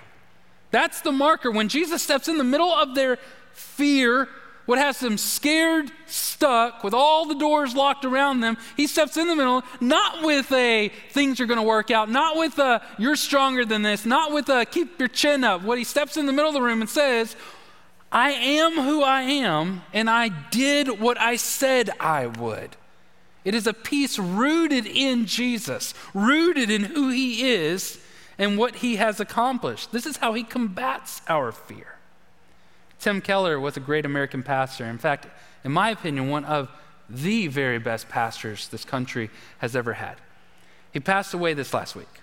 That's 0.72 1.02
the 1.02 1.12
marker. 1.12 1.52
When 1.52 1.70
Jesus 1.70 2.02
steps 2.02 2.28
in 2.28 2.38
the 2.38 2.44
middle 2.44 2.72
of 2.72 2.96
their 2.96 3.18
fear, 3.54 4.28
what 4.66 4.80
has 4.80 5.00
them 5.00 5.18
scared, 5.18 5.92
stuck, 6.08 6.84
with 6.84 6.94
all 6.94 7.26
the 7.26 7.36
doors 7.36 7.76
locked 7.76 8.06
around 8.06 8.40
them, 8.40 8.58
he 8.78 8.88
steps 8.88 9.18
in 9.18 9.28
the 9.28 9.36
middle, 9.36 9.64
not 9.82 10.24
with 10.24 10.52
a 10.52 10.90
things 11.12 11.40
are 11.40 11.46
going 11.46 11.60
to 11.60 11.64
work 11.64 11.92
out, 11.92 12.10
not 12.10 12.38
with 12.38 12.58
a 12.60 12.82
you're 12.98 13.16
stronger 13.16 13.66
than 13.66 13.82
this, 13.82 14.06
not 14.06 14.32
with 14.32 14.50
a 14.50 14.66
keep 14.66 14.98
your 15.00 15.10
chin 15.10 15.44
up. 15.44 15.64
What 15.64 15.78
he 15.78 15.84
steps 15.84 16.18
in 16.18 16.26
the 16.26 16.34
middle 16.34 16.50
of 16.50 16.54
the 16.54 16.62
room 16.62 16.82
and 16.82 16.90
says, 16.90 17.36
I 18.12 18.32
am 18.32 18.74
who 18.74 19.04
I 19.04 19.22
am, 19.24 19.82
and 19.92 20.10
I 20.10 20.30
did 20.30 21.00
what 21.00 21.20
I 21.20 21.36
said 21.36 21.90
I 22.00 22.28
would. 22.28 22.76
It 23.46 23.54
is 23.56 23.68
a 23.68 23.74
peace 23.74 24.18
rooted 24.18 24.86
in 24.86 25.26
Jesus, 25.26 25.94
rooted 26.14 26.70
in 26.70 26.84
who 26.86 27.10
he 27.10 27.52
is 27.52 28.00
and 28.38 28.58
what 28.58 28.78
he 28.78 28.96
has 28.96 29.20
accomplished. 29.20 29.92
This 29.92 30.06
is 30.06 30.18
how 30.18 30.34
he 30.34 30.44
combats 30.44 31.22
our 31.28 31.52
fear. 31.52 31.96
Tim 33.00 33.20
Keller 33.22 33.60
was 33.60 33.76
a 33.76 33.82
great 33.82 34.06
American 34.06 34.44
pastor. 34.44 34.86
In 34.86 34.98
fact, 34.98 35.28
in 35.64 35.72
my 35.72 35.90
opinion, 35.90 36.30
one 36.30 36.46
of 36.46 36.70
the 37.10 37.48
very 37.48 37.80
best 37.80 38.08
pastors 38.08 38.70
this 38.70 38.86
country 38.86 39.30
has 39.58 39.76
ever 39.76 39.94
had. 39.94 40.16
He 40.92 41.00
passed 41.00 41.34
away 41.34 41.54
this 41.54 41.74
last 41.74 41.96
week 41.96 42.22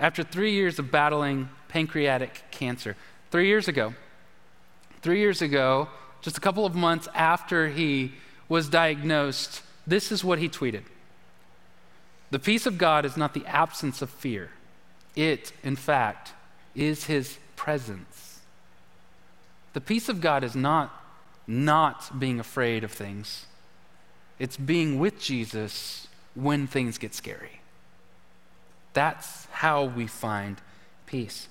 after 0.00 0.22
three 0.22 0.52
years 0.52 0.78
of 0.78 0.90
battling 0.90 1.48
pancreatic 1.68 2.42
cancer. 2.50 2.96
Three 3.30 3.46
years 3.46 3.68
ago, 3.68 3.94
three 5.02 5.20
years 5.20 5.42
ago, 5.42 5.88
just 6.20 6.36
a 6.36 6.40
couple 6.40 6.66
of 6.66 6.74
months 6.74 7.08
after 7.14 7.68
he 7.68 8.12
was 8.48 8.68
diagnosed, 8.68 9.62
this 9.88 10.12
is 10.12 10.22
what 10.22 10.38
he 10.38 10.48
tweeted 10.48 10.84
The 12.30 12.38
peace 12.38 12.66
of 12.66 12.78
God 12.78 13.04
is 13.04 13.16
not 13.16 13.34
the 13.34 13.46
absence 13.46 14.02
of 14.02 14.10
fear, 14.10 14.50
It, 15.16 15.52
in 15.62 15.76
fact, 15.76 16.32
is 16.74 17.04
his 17.04 17.38
presence. 17.56 18.40
The 19.72 19.80
peace 19.80 20.08
of 20.08 20.20
God 20.20 20.44
is 20.44 20.54
not 20.54 20.94
not 21.46 22.20
being 22.20 22.38
afraid 22.38 22.84
of 22.84 22.92
things, 22.92 23.46
it's 24.38 24.56
being 24.56 24.98
with 24.98 25.18
Jesus 25.18 26.06
when 26.34 26.66
things 26.66 26.98
get 26.98 27.14
scary. 27.14 27.60
That's 28.92 29.46
how 29.46 29.84
we 29.84 30.06
find 30.06 30.60
peace. 31.06 31.48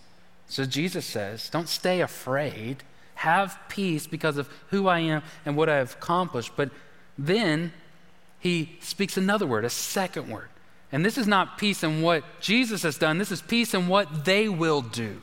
So 0.48 0.66
Jesus 0.66 1.06
says, 1.06 1.50
don't 1.50 1.68
stay 1.68 2.02
afraid. 2.02 2.84
Have 3.16 3.60
peace 3.68 4.08
because 4.08 4.38
of 4.38 4.50
who 4.70 4.88
I 4.88 5.00
am 5.00 5.24
and 5.46 5.58
what 5.58 5.70
I 5.70 5.78
have 5.78 5.94
accomplished. 5.94 6.52
But 6.56 6.70
then 7.18 7.74
he 8.40 8.78
speaks 8.82 9.18
another 9.18 9.48
word, 9.48 9.66
a 9.66 9.70
second 9.70 10.30
word. 10.30 10.50
And 10.92 11.04
this 11.04 11.18
is 11.18 11.28
not 11.28 11.58
peace 11.58 11.84
in 11.84 12.02
what 12.02 12.24
Jesus 12.40 12.84
has 12.84 12.98
done, 12.98 13.18
this 13.18 13.32
is 13.32 13.42
peace 13.42 13.74
in 13.74 13.88
what 13.88 14.26
they 14.26 14.48
will 14.48 14.82
do. 14.82 15.22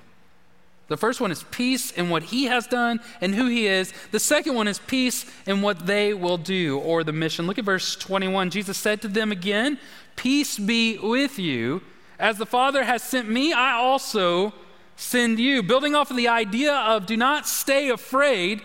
The 0.88 0.96
first 0.98 1.20
one 1.20 1.30
is 1.30 1.44
peace 1.44 1.90
in 1.92 2.10
what 2.10 2.24
he 2.24 2.44
has 2.44 2.66
done 2.66 3.00
and 3.22 3.34
who 3.34 3.46
he 3.46 3.66
is. 3.66 3.92
The 4.10 4.20
second 4.20 4.54
one 4.54 4.68
is 4.68 4.78
peace 4.78 5.24
in 5.46 5.62
what 5.62 5.86
they 5.86 6.12
will 6.12 6.36
do 6.36 6.78
or 6.78 7.02
the 7.02 7.12
mission. 7.12 7.46
Look 7.46 7.58
at 7.58 7.64
verse 7.64 7.96
21. 7.96 8.50
Jesus 8.50 8.76
said 8.76 9.00
to 9.02 9.08
them 9.08 9.32
again, 9.32 9.78
Peace 10.14 10.58
be 10.58 10.98
with 10.98 11.38
you. 11.38 11.80
As 12.18 12.36
the 12.36 12.46
Father 12.46 12.84
has 12.84 13.02
sent 13.02 13.28
me, 13.28 13.52
I 13.52 13.72
also 13.72 14.52
send 14.96 15.38
you. 15.38 15.62
Building 15.62 15.94
off 15.94 16.10
of 16.10 16.16
the 16.16 16.28
idea 16.28 16.74
of 16.74 17.06
do 17.06 17.16
not 17.16 17.46
stay 17.46 17.88
afraid, 17.88 18.60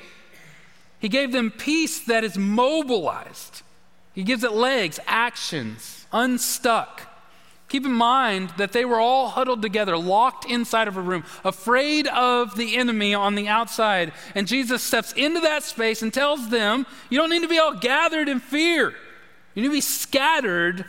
he 0.99 1.07
gave 1.07 1.31
them 1.31 1.51
peace 1.51 1.99
that 2.01 2.25
is 2.25 2.37
mobilized. 2.37 3.63
He 4.19 4.25
gives 4.25 4.43
it 4.43 4.51
legs, 4.51 4.99
actions, 5.07 6.05
unstuck. 6.11 7.03
Keep 7.69 7.85
in 7.85 7.93
mind 7.93 8.49
that 8.57 8.73
they 8.73 8.83
were 8.83 8.99
all 8.99 9.29
huddled 9.29 9.61
together, 9.61 9.97
locked 9.97 10.43
inside 10.43 10.89
of 10.89 10.97
a 10.97 11.01
room, 11.01 11.23
afraid 11.45 12.05
of 12.07 12.57
the 12.57 12.75
enemy 12.75 13.13
on 13.13 13.35
the 13.35 13.47
outside. 13.47 14.11
And 14.35 14.45
Jesus 14.45 14.83
steps 14.83 15.13
into 15.13 15.39
that 15.39 15.63
space 15.63 16.01
and 16.01 16.13
tells 16.13 16.49
them, 16.49 16.85
You 17.09 17.17
don't 17.17 17.29
need 17.29 17.43
to 17.43 17.47
be 17.47 17.59
all 17.59 17.75
gathered 17.75 18.27
in 18.27 18.41
fear. 18.41 18.93
You 19.55 19.61
need 19.61 19.69
to 19.69 19.73
be 19.75 19.79
scattered 19.79 20.83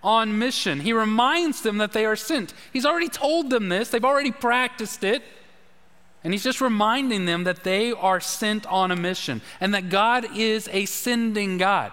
on 0.00 0.38
mission. 0.38 0.78
He 0.78 0.92
reminds 0.92 1.62
them 1.62 1.78
that 1.78 1.92
they 1.92 2.06
are 2.06 2.14
sent. 2.14 2.54
He's 2.72 2.86
already 2.86 3.08
told 3.08 3.50
them 3.50 3.68
this, 3.68 3.88
they've 3.88 4.04
already 4.04 4.30
practiced 4.30 5.02
it. 5.02 5.24
And 6.22 6.32
he's 6.32 6.44
just 6.44 6.60
reminding 6.60 7.24
them 7.24 7.42
that 7.42 7.64
they 7.64 7.90
are 7.90 8.20
sent 8.20 8.64
on 8.66 8.92
a 8.92 8.96
mission 8.96 9.42
and 9.60 9.74
that 9.74 9.88
God 9.88 10.36
is 10.36 10.68
a 10.70 10.84
sending 10.84 11.58
God. 11.58 11.92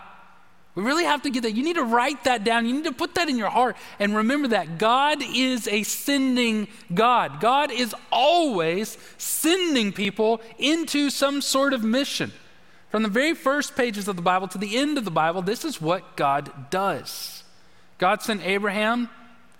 We 0.76 0.84
really 0.84 1.04
have 1.04 1.22
to 1.24 1.30
get 1.30 1.44
that. 1.44 1.54
You 1.54 1.64
need 1.64 1.76
to 1.76 1.84
write 1.84 2.24
that 2.24 2.44
down. 2.44 2.66
You 2.66 2.74
need 2.74 2.86
to 2.86 2.92
put 2.92 3.14
that 3.16 3.30
in 3.30 3.38
your 3.38 3.50
heart 3.50 3.78
and 4.00 4.16
remember 4.16 4.48
that 4.50 4.80
God 4.80 5.20
is 5.22 5.68
a 5.68 5.84
sending 5.84 6.68
God. 6.94 7.40
God 7.40 7.72
is 7.72 7.94
always 8.12 8.98
sending 9.18 9.92
people 9.94 10.42
into 10.58 11.12
some 11.12 11.42
sort 11.42 11.74
of 11.74 11.84
mission. 11.84 12.32
From 12.90 13.04
the 13.04 13.10
very 13.10 13.34
first 13.34 13.76
pages 13.76 14.08
of 14.08 14.16
the 14.16 14.22
Bible 14.22 14.48
to 14.48 14.58
the 14.58 14.78
end 14.78 14.98
of 14.98 15.06
the 15.06 15.12
Bible, 15.12 15.44
this 15.44 15.64
is 15.64 15.80
what 15.80 16.16
God 16.16 16.52
does. 16.72 17.44
God 18.00 18.24
sent 18.24 18.46
Abraham, 18.46 19.10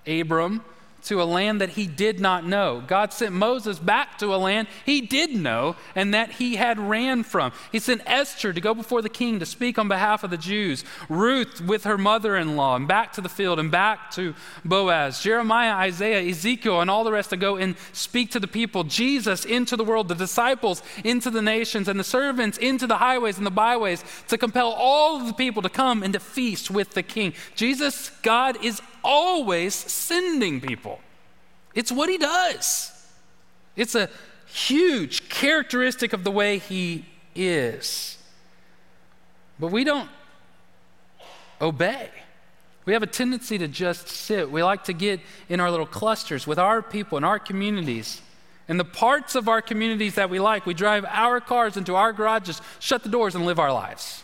Abram, 0.08 0.64
to 1.04 1.22
a 1.22 1.26
land 1.26 1.62
that 1.62 1.70
he 1.70 1.88
did 1.88 2.20
not 2.20 2.46
know. 2.46 2.84
God 2.86 3.14
sent 3.14 3.34
Moses 3.34 3.80
back 3.80 4.18
to 4.20 4.34
a 4.34 4.38
land 4.38 4.68
he 4.86 5.02
did 5.02 5.36
know 5.36 5.76
and 5.96 6.14
that 6.14 6.34
he 6.34 6.56
had 6.56 6.80
ran 6.80 7.24
from. 7.24 7.52
He 7.72 7.80
sent 7.80 8.02
Esther 8.06 8.54
to 8.54 8.62
go 8.62 8.74
before 8.74 9.02
the 9.02 9.10
king 9.10 9.40
to 9.40 9.46
speak 9.46 9.78
on 9.78 9.88
behalf 9.88 10.24
of 10.24 10.30
the 10.30 10.38
Jews, 10.38 10.84
Ruth 11.10 11.62
with 11.62 11.84
her 11.84 11.98
mother 11.98 12.36
in 12.36 12.56
law, 12.56 12.76
and 12.76 12.88
back 12.88 13.14
to 13.14 13.22
the 13.22 13.30
field 13.30 13.60
and 13.60 13.72
back 13.72 14.12
to 14.12 14.34
Boaz, 14.64 15.22
Jeremiah, 15.22 15.74
Isaiah, 15.74 16.30
Ezekiel, 16.30 16.82
and 16.82 16.90
all 16.90 17.04
the 17.04 17.12
rest 17.12 17.32
to 17.32 17.38
go 17.38 17.58
and 17.58 17.76
speak 17.92 18.32
to 18.32 18.40
the 18.40 18.48
people, 18.48 18.84
Jesus 18.84 19.46
into 19.46 19.76
the 19.76 19.84
world, 19.84 20.08
the 20.08 20.16
disciples 20.16 20.82
into 21.04 21.30
the 21.30 21.42
nations, 21.42 21.88
and 21.88 22.00
the 22.00 22.04
servants 22.04 22.58
into 22.58 22.88
the 22.88 22.98
highways 22.98 23.38
and 23.38 23.46
the 23.46 23.52
byways 23.52 24.04
to 24.28 24.38
compel 24.38 24.70
all 24.72 25.20
of 25.20 25.28
the 25.28 25.34
people 25.34 25.62
to 25.62 25.70
come 25.70 26.04
and 26.04 26.14
to 26.14 26.20
feast 26.20 26.72
with 26.72 26.92
the 26.92 27.04
king. 27.04 27.34
Jesus, 27.56 28.10
God, 28.22 28.64
is 28.64 28.82
always 29.04 29.74
sending 29.74 30.62
people. 30.62 31.00
It's 31.74 31.92
what 31.92 32.10
he 32.10 32.18
does. 32.18 32.92
It's 33.76 33.96
a 33.96 34.10
huge 34.46 35.30
characteristic 35.30 36.14
of 36.14 36.24
the 36.24 36.32
way 36.32 36.60
he 36.60 37.06
is. 37.36 38.18
But 39.60 39.72
we 39.72 39.84
don't 39.84 40.10
obey. 41.62 42.10
We 42.86 42.94
have 42.94 43.04
a 43.04 43.08
tendency 43.08 43.58
to 43.58 43.68
just 43.68 44.08
sit. 44.08 44.52
We 44.52 44.62
like 44.62 44.84
to 44.86 44.94
get 44.94 45.22
in 45.48 45.60
our 45.60 45.72
little 45.72 45.86
clusters 45.86 46.46
with 46.46 46.60
our 46.60 46.82
people 46.82 47.18
in 47.18 47.24
our 47.24 47.40
communities. 47.40 48.22
And 48.68 48.80
the 48.80 48.86
parts 48.86 49.36
of 49.36 49.48
our 49.48 49.62
communities 49.62 50.16
that 50.16 50.30
we 50.30 50.40
like, 50.40 50.66
we 50.66 50.74
drive 50.74 51.06
our 51.08 51.40
cars 51.40 51.78
into 51.78 51.96
our 51.96 52.14
garages, 52.14 52.62
shut 52.80 53.04
the 53.04 53.10
doors, 53.10 53.36
and 53.36 53.46
live 53.46 53.60
our 53.60 53.72
lives. 53.72 54.23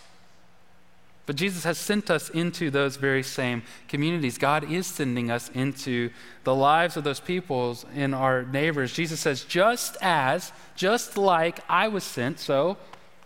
But 1.29 1.35
Jesus 1.35 1.63
has 1.63 1.77
sent 1.77 2.09
us 2.09 2.31
into 2.31 2.71
those 2.71 2.95
very 2.95 3.21
same 3.21 3.61
communities. 3.87 4.39
God 4.39 4.71
is 4.71 4.87
sending 4.87 5.29
us 5.29 5.49
into 5.49 6.09
the 6.43 6.55
lives 6.55 6.97
of 6.97 7.03
those 7.03 7.19
peoples 7.19 7.85
in 7.93 8.15
our 8.15 8.41
neighbors. 8.41 8.93
Jesus 8.93 9.19
says, 9.19 9.43
just 9.43 9.95
as, 10.01 10.51
just 10.75 11.19
like 11.19 11.59
I 11.69 11.87
was 11.87 12.03
sent, 12.03 12.39
so 12.39 12.77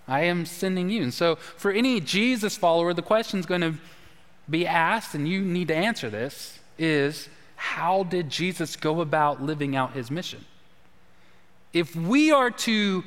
I 0.06 0.24
am 0.24 0.46
sending 0.46 0.90
you. 0.90 1.02
And 1.02 1.14
so 1.14 1.36
for 1.38 1.72
any 1.72 2.02
Jesus 2.02 2.58
follower, 2.58 2.94
the 2.94 3.02
question 3.02 3.40
is 3.40 3.46
going 3.46 3.62
to 3.62 3.76
be 4.50 4.68
asked, 4.68 5.16
and 5.16 5.26
you 5.26 5.40
need 5.40 5.70
to 5.70 5.76
answer 5.76 6.10
this, 6.10 6.60
is 6.78 7.30
how 7.56 8.04
did 8.04 8.30
Jesus 8.30 8.76
go 8.76 9.00
about 9.00 9.42
living 9.42 9.78
out 9.78 9.94
his 9.94 10.12
mission? 10.12 10.44
If 11.72 11.96
we 11.96 12.34
are 12.34 12.52
to 12.52 13.06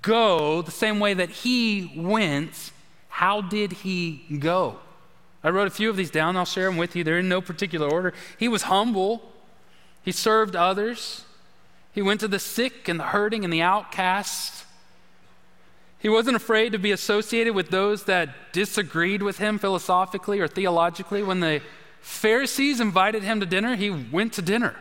go 0.00 0.62
the 0.62 0.70
same 0.70 1.00
way 1.00 1.12
that 1.12 1.28
he 1.28 1.92
went, 1.94 2.72
how 3.18 3.40
did 3.40 3.72
he 3.72 4.22
go? 4.38 4.78
I 5.42 5.50
wrote 5.50 5.66
a 5.66 5.72
few 5.72 5.90
of 5.90 5.96
these 5.96 6.08
down. 6.08 6.36
I'll 6.36 6.44
share 6.44 6.66
them 6.66 6.76
with 6.76 6.94
you. 6.94 7.02
They're 7.02 7.18
in 7.18 7.28
no 7.28 7.40
particular 7.40 7.90
order. 7.90 8.14
He 8.38 8.46
was 8.46 8.62
humble, 8.62 9.32
he 10.04 10.12
served 10.12 10.54
others, 10.54 11.24
he 11.90 12.00
went 12.00 12.20
to 12.20 12.28
the 12.28 12.38
sick 12.38 12.86
and 12.86 13.00
the 13.00 13.06
hurting 13.06 13.42
and 13.42 13.52
the 13.52 13.60
outcasts. 13.60 14.64
He 15.98 16.08
wasn't 16.08 16.36
afraid 16.36 16.70
to 16.70 16.78
be 16.78 16.92
associated 16.92 17.56
with 17.56 17.70
those 17.70 18.04
that 18.04 18.52
disagreed 18.52 19.20
with 19.20 19.38
him 19.38 19.58
philosophically 19.58 20.38
or 20.38 20.46
theologically. 20.46 21.24
When 21.24 21.40
the 21.40 21.60
Pharisees 22.00 22.78
invited 22.78 23.24
him 23.24 23.40
to 23.40 23.46
dinner, 23.46 23.74
he 23.74 23.90
went 23.90 24.32
to 24.34 24.42
dinner. 24.42 24.76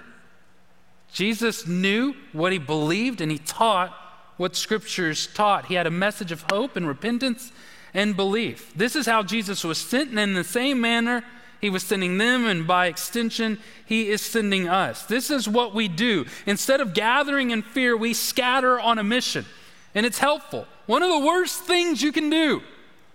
Jesus 1.12 1.66
knew 1.66 2.14
what 2.34 2.52
he 2.52 2.60
believed 2.60 3.20
and 3.20 3.32
he 3.32 3.40
taught 3.40 3.98
what 4.38 4.56
scriptures 4.56 5.26
taught. 5.26 5.66
He 5.66 5.74
had 5.74 5.88
a 5.88 5.92
message 5.92 6.32
of 6.32 6.44
hope 6.52 6.76
and 6.76 6.88
repentance 6.88 7.52
and 7.98 8.16
belief. 8.16 8.72
This 8.76 8.96
is 8.96 9.08
how 9.08 9.24
Jesus 9.24 9.64
was 9.64 9.80
sent, 9.80 10.12
and 10.12 10.20
in 10.20 10.36
the 10.36 10.44
same 10.44 10.80
manner, 10.80 11.24
he 11.60 11.72
was 11.72 11.82
sending 11.82 12.20
them, 12.20 12.46
and 12.46 12.68
by 12.68 12.86
extension, 12.86 13.58
he 13.88 14.10
is 14.10 14.22
sending 14.22 14.70
us. 14.70 15.04
This 15.08 15.32
is 15.32 15.50
what 15.50 15.74
we 15.74 15.88
do. 15.88 16.28
Instead 16.46 16.80
of 16.80 16.94
gathering 16.94 17.50
in 17.50 17.64
fear, 17.64 17.98
we 17.98 18.14
scatter 18.14 18.80
on 18.80 19.00
a 19.00 19.04
mission, 19.04 19.48
and 19.96 20.06
it's 20.06 20.20
helpful. 20.20 20.68
One 20.86 21.02
of 21.02 21.10
the 21.10 21.26
worst 21.26 21.64
things 21.64 22.04
you 22.04 22.12
can 22.12 22.30
do 22.30 22.62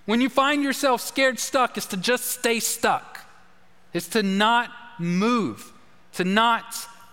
when 0.07 0.21
you 0.21 0.29
find 0.29 0.65
yourself 0.65 1.01
scared 1.01 1.39
stuck 1.39 1.79
is 1.79 1.87
to 1.87 1.97
just 1.97 2.25
stay 2.25 2.59
stuck, 2.59 3.21
is 3.93 4.09
to 4.09 4.25
not 4.25 4.69
move, 4.99 5.73
to 6.15 6.25
not 6.25 6.65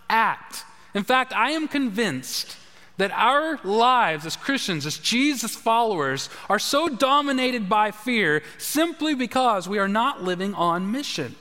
act. 0.09 0.63
In 0.95 1.03
fact, 1.03 1.33
I 1.33 1.51
am 1.51 1.67
convinced 1.67 2.57
that 2.99 3.11
our 3.11 3.57
lives 3.63 4.25
as 4.25 4.35
Christians, 4.35 4.85
as 4.85 4.97
Jesus 4.97 5.55
followers, 5.55 6.29
are 6.49 6.59
so 6.59 6.89
dominated 6.89 7.69
by 7.69 7.91
fear 7.91 8.43
simply 8.57 9.15
because 9.15 9.69
we 9.69 9.79
are 9.79 9.87
not 9.87 10.21
living 10.21 10.53
on 10.53 10.91
mission. 10.91 11.37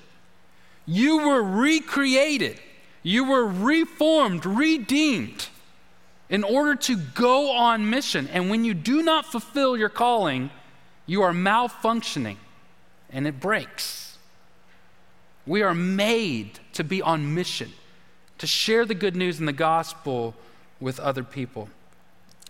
You 0.86 1.26
were 1.26 1.42
recreated, 1.42 2.60
you 3.02 3.24
were 3.24 3.44
reformed, 3.44 4.46
redeemed 4.46 5.48
in 6.30 6.44
order 6.44 6.76
to 6.76 6.96
go 6.96 7.50
on 7.50 7.90
mission. 7.90 8.28
And 8.28 8.50
when 8.50 8.64
you 8.64 8.72
do 8.72 9.02
not 9.02 9.26
fulfill 9.26 9.76
your 9.76 9.88
calling, 9.88 10.50
you 11.06 11.22
are 11.22 11.32
malfunctioning 11.32 12.36
and 13.10 13.26
it 13.26 13.40
breaks. 13.40 14.16
We 15.44 15.62
are 15.62 15.74
made 15.74 16.60
to 16.74 16.84
be 16.84 17.02
on 17.02 17.34
mission, 17.34 17.72
to 18.38 18.46
share 18.46 18.86
the 18.86 18.94
good 18.94 19.16
news 19.16 19.40
and 19.40 19.48
the 19.48 19.52
gospel 19.52 20.36
with 20.80 21.00
other 21.00 21.24
people. 21.24 21.68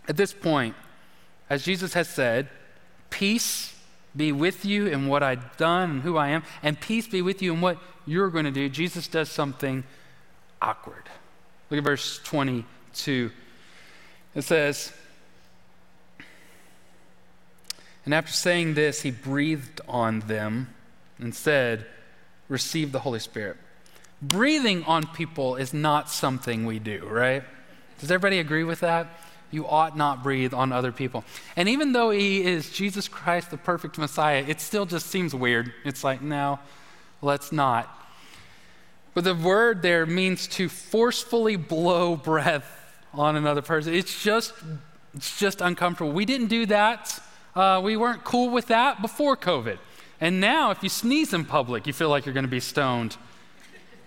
At 0.09 0.17
this 0.17 0.33
point, 0.33 0.75
as 1.51 1.65
Jesus 1.65 1.95
has 1.95 2.09
said, 2.09 2.49
peace 3.11 3.75
be 4.17 4.33
with 4.33 4.65
you 4.65 4.87
in 4.87 5.07
what 5.07 5.23
I've 5.23 5.57
done 5.57 5.91
and 5.91 6.03
who 6.03 6.17
I 6.17 6.29
am, 6.29 6.43
and 6.63 6.81
peace 6.81 7.07
be 7.07 7.23
with 7.23 7.43
you 7.43 7.53
in 7.53 7.61
what 7.61 7.79
you're 8.07 8.31
going 8.31 8.45
to 8.45 8.51
do. 8.51 8.69
Jesus 8.69 9.07
does 9.07 9.29
something 9.31 9.85
awkward. 10.61 11.05
Look 11.71 11.79
at 11.79 11.85
verse 11.85 12.21
22. 12.25 13.31
It 14.35 14.43
says, 14.43 14.93
And 18.05 18.15
after 18.15 18.33
saying 18.33 18.75
this, 18.75 19.03
he 19.03 19.11
breathed 19.11 19.83
on 19.87 20.21
them 20.21 20.75
and 21.19 21.35
said, 21.35 21.87
Receive 22.49 22.93
the 22.93 23.01
Holy 23.01 23.19
Spirit. 23.19 23.59
breathing 24.23 24.83
on 24.85 25.07
people 25.07 25.57
is 25.57 25.75
not 25.75 26.09
something 26.11 26.65
we 26.65 26.79
do, 26.79 27.07
right? 27.07 27.45
Does 27.99 28.11
everybody 28.11 28.39
agree 28.39 28.65
with 28.65 28.81
that? 28.81 29.09
You 29.51 29.67
ought 29.67 29.97
not 29.97 30.23
breathe 30.23 30.53
on 30.53 30.73
other 30.73 30.93
people. 30.93 31.25
And 31.57 31.69
even 31.69 31.93
though 31.93 32.11
he 32.11 32.45
is 32.45 32.71
Jesus 32.71 33.09
Christ, 33.09 33.51
the 33.51 33.57
perfect 33.57 33.97
Messiah, 33.99 34.45
it 34.47 34.61
still 34.61 34.85
just 34.85 35.07
seems 35.07 35.35
weird. 35.35 35.73
It's 35.85 36.05
like, 36.05 36.21
no, 36.21 36.59
let's 37.23 37.51
not. 37.51 37.89
But 39.15 39.25
the 39.25 39.35
word 39.35 39.83
there 39.83 40.07
means 40.07 40.47
to 40.49 40.69
forcefully 40.69 41.57
blow 41.57 42.15
breath 42.15 42.67
on 43.15 43.37
another 43.37 43.63
person. 43.63 43.95
It's 43.95 44.23
just, 44.23 44.53
it's 45.15 45.39
just 45.39 45.61
uncomfortable. 45.61 46.13
We 46.13 46.25
didn't 46.25 46.49
do 46.49 46.67
that. 46.67 47.21
Uh, 47.57 47.81
we 47.83 47.97
weren't 47.97 48.23
cool 48.23 48.51
with 48.51 48.67
that 48.67 49.01
before 49.01 49.37
COVID. 49.37 49.79
And 50.21 50.41
now, 50.41 50.71
if 50.73 50.83
you 50.83 50.89
sneeze 50.89 51.33
in 51.33 51.45
public, 51.45 51.87
you 51.87 51.93
feel 51.93 52.11
like 52.11 52.27
you're 52.27 52.35
going 52.35 52.45
to 52.45 52.51
be 52.51 52.61
stoned. 52.61 53.17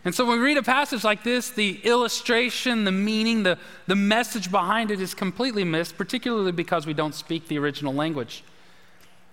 And 0.04 0.16
so 0.16 0.26
when 0.26 0.40
we 0.40 0.46
read 0.46 0.58
a 0.58 0.64
passage 0.64 1.04
like 1.04 1.24
this, 1.24 1.52
the 1.52 1.80
illustration, 1.84 2.86
the 2.86 2.92
meaning, 2.92 3.44
the, 3.44 3.60
the 3.86 3.96
message 3.96 4.50
behind 4.50 4.90
it 4.90 5.00
is 5.00 5.14
completely 5.14 5.64
missed, 5.64 5.98
particularly 5.98 6.52
because 6.52 6.88
we 6.88 6.94
don't 6.94 7.14
speak 7.14 7.48
the 7.48 7.60
original 7.60 7.94
language. 7.94 8.44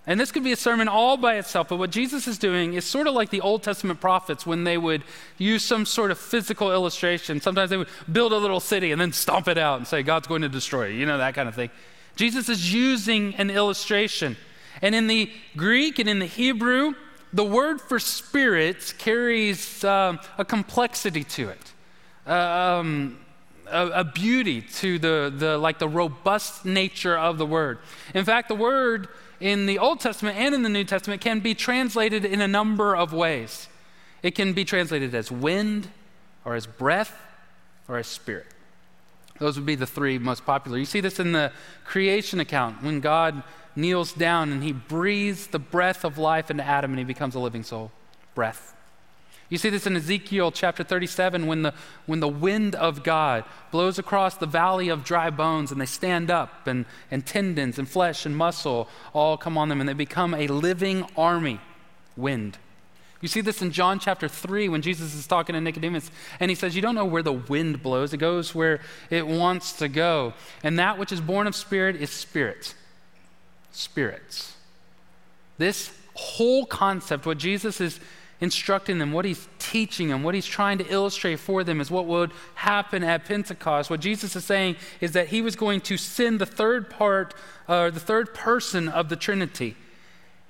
And 0.05 0.19
this 0.19 0.31
could 0.31 0.43
be 0.43 0.51
a 0.51 0.55
sermon 0.55 0.87
all 0.87 1.17
by 1.17 1.35
itself, 1.35 1.69
but 1.69 1.77
what 1.77 1.91
Jesus 1.91 2.27
is 2.27 2.37
doing 2.37 2.73
is 2.73 2.85
sort 2.85 3.07
of 3.07 3.13
like 3.13 3.29
the 3.29 3.41
Old 3.41 3.63
Testament 3.63 3.99
prophets 3.99 4.45
when 4.45 4.63
they 4.63 4.77
would 4.77 5.03
use 5.37 5.63
some 5.63 5.85
sort 5.85 6.09
of 6.09 6.17
physical 6.17 6.71
illustration. 6.71 7.41
Sometimes 7.41 7.69
they 7.69 7.77
would 7.77 7.89
build 8.11 8.31
a 8.31 8.37
little 8.37 8.59
city 8.59 8.91
and 8.91 8.99
then 8.99 9.11
stomp 9.11 9.47
it 9.47 9.57
out 9.57 9.77
and 9.77 9.87
say, 9.87 10.01
God's 10.01 10.27
going 10.27 10.41
to 10.41 10.49
destroy 10.49 10.87
you, 10.87 10.99
you 10.99 11.05
know, 11.05 11.17
that 11.17 11.35
kind 11.35 11.49
of 11.49 11.55
thing. 11.55 11.69
Jesus 12.15 12.49
is 12.49 12.73
using 12.73 13.35
an 13.35 13.49
illustration. 13.49 14.35
And 14.81 14.95
in 14.95 15.07
the 15.07 15.31
Greek 15.55 15.99
and 15.99 16.09
in 16.09 16.19
the 16.19 16.25
Hebrew, 16.25 16.93
the 17.33 17.43
word 17.43 17.79
for 17.79 17.99
spirit 17.99 18.93
carries 18.97 19.83
um, 19.83 20.19
a 20.37 20.45
complexity 20.45 21.23
to 21.23 21.49
it, 21.49 22.29
um, 22.29 23.19
a, 23.67 23.87
a, 23.87 24.03
beauty 24.03 24.61
to 24.61 24.97
the, 24.97 25.33
the, 25.35 25.57
like 25.57 25.79
the 25.79 25.87
robust 25.87 26.65
nature 26.65 27.17
of 27.17 27.37
the 27.37 27.45
word. 27.45 27.79
In 28.13 28.25
fact, 28.25 28.47
the 28.47 28.55
word 28.55 29.09
in 29.39 29.67
the 29.67 29.79
Old 29.79 29.99
Testament 29.99 30.37
and 30.37 30.55
in 30.55 30.63
the 30.63 30.69
New 30.69 30.83
Testament 30.83 31.21
can 31.21 31.39
be 31.39 31.53
translated 31.53 32.25
in 32.25 32.41
a 32.41 32.47
number 32.47 32.95
of 32.95 33.13
ways. 33.13 33.67
It 34.23 34.31
can 34.31 34.53
be 34.53 34.65
translated 34.65 35.15
as 35.15 35.31
wind, 35.31 35.87
or 36.43 36.55
as 36.55 36.65
breath, 36.67 37.15
or 37.87 37.97
as 37.97 38.07
spirit. 38.07 38.47
Those 39.39 39.55
would 39.55 39.65
be 39.65 39.75
the 39.75 39.87
three 39.87 40.17
most 40.17 40.45
popular. 40.45 40.77
You 40.77 40.85
see 40.85 40.99
this 40.99 41.19
in 41.19 41.31
the 41.31 41.51
creation 41.85 42.39
account 42.39 42.83
when 42.83 42.99
God 42.99 43.43
kneels 43.75 44.13
down 44.13 44.51
and 44.51 44.63
he 44.63 44.71
breathes 44.71 45.47
the 45.47 45.59
breath 45.59 46.03
of 46.03 46.17
life 46.17 46.49
into 46.51 46.63
Adam 46.63 46.91
and 46.91 46.99
he 46.99 47.05
becomes 47.05 47.35
a 47.35 47.39
living 47.39 47.63
soul. 47.63 47.91
Breath. 48.35 48.75
You 49.49 49.57
see 49.57 49.69
this 49.69 49.87
in 49.87 49.95
Ezekiel 49.95 50.51
chapter 50.51 50.83
37 50.83 51.47
when 51.47 51.63
the, 51.63 51.73
when 52.05 52.19
the 52.19 52.27
wind 52.27 52.75
of 52.75 53.03
God 53.03 53.43
blows 53.71 53.97
across 53.97 54.37
the 54.37 54.45
valley 54.45 54.89
of 54.89 55.03
dry 55.03 55.31
bones 55.31 55.71
and 55.71 55.81
they 55.81 55.87
stand 55.87 56.29
up 56.29 56.67
and, 56.67 56.85
and 57.09 57.25
tendons 57.25 57.79
and 57.79 57.89
flesh 57.89 58.27
and 58.27 58.37
muscle 58.37 58.87
all 59.11 59.37
come 59.37 59.57
on 59.57 59.69
them 59.69 59.79
and 59.79 59.89
they 59.89 59.93
become 59.93 60.35
a 60.35 60.47
living 60.47 61.05
army. 61.17 61.59
Wind. 62.15 62.59
You 63.21 63.27
see 63.27 63.41
this 63.41 63.61
in 63.61 63.71
John 63.71 63.99
chapter 63.99 64.27
3 64.27 64.69
when 64.69 64.81
Jesus 64.81 65.15
is 65.15 65.25
talking 65.25 65.53
to 65.53 65.61
Nicodemus 65.61 66.11
and 66.39 66.51
he 66.51 66.55
says, 66.55 66.75
You 66.75 66.81
don't 66.81 66.95
know 66.95 67.05
where 67.05 67.23
the 67.23 67.33
wind 67.33 67.81
blows, 67.81 68.13
it 68.13 68.17
goes 68.17 68.53
where 68.53 68.81
it 69.09 69.25
wants 69.25 69.73
to 69.73 69.87
go. 69.87 70.33
And 70.63 70.77
that 70.77 70.99
which 70.99 71.11
is 71.11 71.21
born 71.21 71.47
of 71.47 71.55
spirit 71.55 71.95
is 71.95 72.11
spirit 72.11 72.75
spirits. 73.71 74.55
This 75.57 75.91
whole 76.13 76.65
concept, 76.65 77.25
what 77.25 77.37
Jesus 77.37 77.79
is 77.81 77.99
instructing 78.41 78.99
them, 78.99 79.11
what 79.11 79.25
he's 79.25 79.47
teaching 79.57 80.07
them, 80.07 80.23
what 80.23 80.33
he's 80.33 80.45
trying 80.45 80.77
to 80.77 80.87
illustrate 80.87 81.37
for 81.37 81.63
them 81.63 81.81
is 81.81 81.91
what 81.91 82.05
would 82.05 82.31
happen 82.55 83.03
at 83.03 83.25
Pentecost. 83.25 83.89
What 83.89 83.99
Jesus 83.99 84.35
is 84.35 84.45
saying 84.45 84.77
is 85.01 85.11
that 85.11 85.27
he 85.27 85.41
was 85.41 85.55
going 85.55 85.81
to 85.81 85.97
send 85.97 86.39
the 86.39 86.45
third 86.45 86.89
part, 86.89 87.33
uh, 87.67 87.89
the 87.89 87.99
third 87.99 88.33
person 88.33 88.87
of 88.87 89.09
the 89.09 89.15
Trinity. 89.15 89.75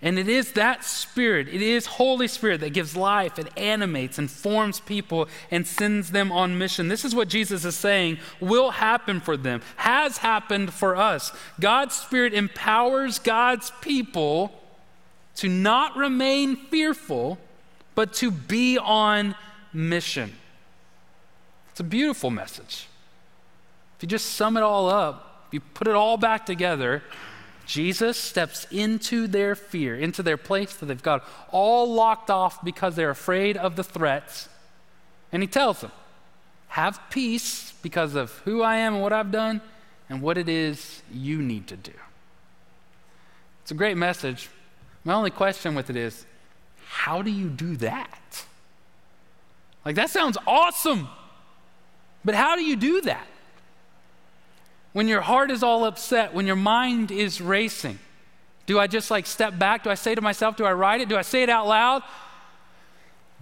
And 0.01 0.17
it 0.17 0.29
is 0.29 0.53
that 0.53 0.85
Spirit, 0.85 1.49
it 1.49 1.62
is 1.62 1.85
Holy 1.85 2.29
Spirit 2.29 2.62
that 2.62 2.71
gives 2.71 2.95
life 2.95 3.38
and 3.38 3.49
animates 3.57 4.17
and 4.17 4.31
forms 4.31 4.79
people 4.79 5.27
and 5.51 5.67
sends 5.67 6.12
them 6.12 6.31
on 6.31 6.57
mission. 6.57 6.88
This 6.88 7.03
is 7.03 7.13
what 7.13 7.27
Jesus 7.27 7.65
is 7.65 7.75
saying 7.75 8.19
will 8.39 8.71
happen 8.71 9.19
for 9.19 9.35
them, 9.35 9.62
has 9.75 10.19
happened 10.19 10.73
for 10.73 10.95
us. 10.95 11.33
God's 11.59 11.95
Spirit 11.95 12.33
empowers 12.33 13.19
God's 13.19 13.73
people 13.81 14.53
to 15.35 15.49
not 15.49 15.97
remain 15.97 16.55
fearful, 16.55 17.38
but 17.93 18.13
to 18.13 18.31
be 18.31 18.77
on 18.77 19.35
mission. 19.73 20.33
It's 21.71 21.81
a 21.81 21.83
beautiful 21.83 22.29
message. 22.29 22.88
If 23.97 24.03
you 24.03 24.07
just 24.07 24.27
sum 24.35 24.55
it 24.55 24.63
all 24.63 24.89
up, 24.89 25.45
if 25.47 25.53
you 25.55 25.59
put 25.59 25.89
it 25.89 25.95
all 25.95 26.15
back 26.15 26.45
together, 26.45 27.03
Jesus 27.69 28.17
steps 28.17 28.65
into 28.71 29.27
their 29.27 29.53
fear, 29.53 29.95
into 29.95 30.23
their 30.23 30.38
place 30.38 30.73
that 30.73 30.88
they've 30.88 31.03
got 31.03 31.23
all 31.51 31.93
locked 31.93 32.32
off 32.32 32.65
because 32.65 32.95
they're 32.95 33.12
afraid 33.12 33.58
of 33.58 33.75
the 33.75 33.84
threats. 33.84 34.49
And 35.32 35.43
he 35.43 35.47
tells 35.47 35.82
them, 35.82 35.91
Have 36.69 36.99
peace 37.12 37.73
because 37.84 38.15
of 38.15 38.32
who 38.39 38.63
I 38.63 38.77
am 38.77 38.95
and 38.95 39.03
what 39.03 39.13
I've 39.13 39.32
done 39.32 39.62
and 40.10 40.19
what 40.19 40.36
it 40.36 40.49
is 40.49 41.03
you 41.13 41.43
need 41.43 41.67
to 41.67 41.77
do. 41.77 41.93
It's 43.62 43.69
a 43.69 43.75
great 43.75 43.97
message. 43.97 44.49
My 45.03 45.13
only 45.13 45.29
question 45.29 45.75
with 45.75 45.91
it 45.91 45.95
is, 45.95 46.25
how 46.88 47.21
do 47.21 47.29
you 47.29 47.49
do 47.49 47.77
that? 47.77 48.45
Like, 49.86 49.93
that 49.95 50.10
sounds 50.10 50.39
awesome, 50.47 51.08
but 52.25 52.34
how 52.34 52.55
do 52.55 52.63
you 52.63 52.75
do 52.75 53.01
that? 53.01 53.27
When 54.93 55.08
your 55.08 55.21
heart 55.21 55.52
is 55.52 55.63
all 55.63 55.86
upset, 55.86 56.34
when 56.34 56.47
your 56.47 56.56
mind 56.56 57.12
is 57.12 57.41
racing, 57.41 57.99
do 58.65 58.80
I 58.80 58.88
just 58.88 59.12
like 59.12 59.25
step 59.25 59.58
back? 59.58 59.84
Do 59.84 59.89
I 59.89 59.95
say 59.95 60.15
to 60.15 60.21
myself, 60.21 60.56
do 60.56 60.65
I 60.65 60.73
write 60.73 61.02
it? 61.02 61.10
Do 61.10 61.17
I 61.17 61.21
say 61.21 61.43
it 61.43 61.49
out 61.49 61.67
loud? 61.67 62.04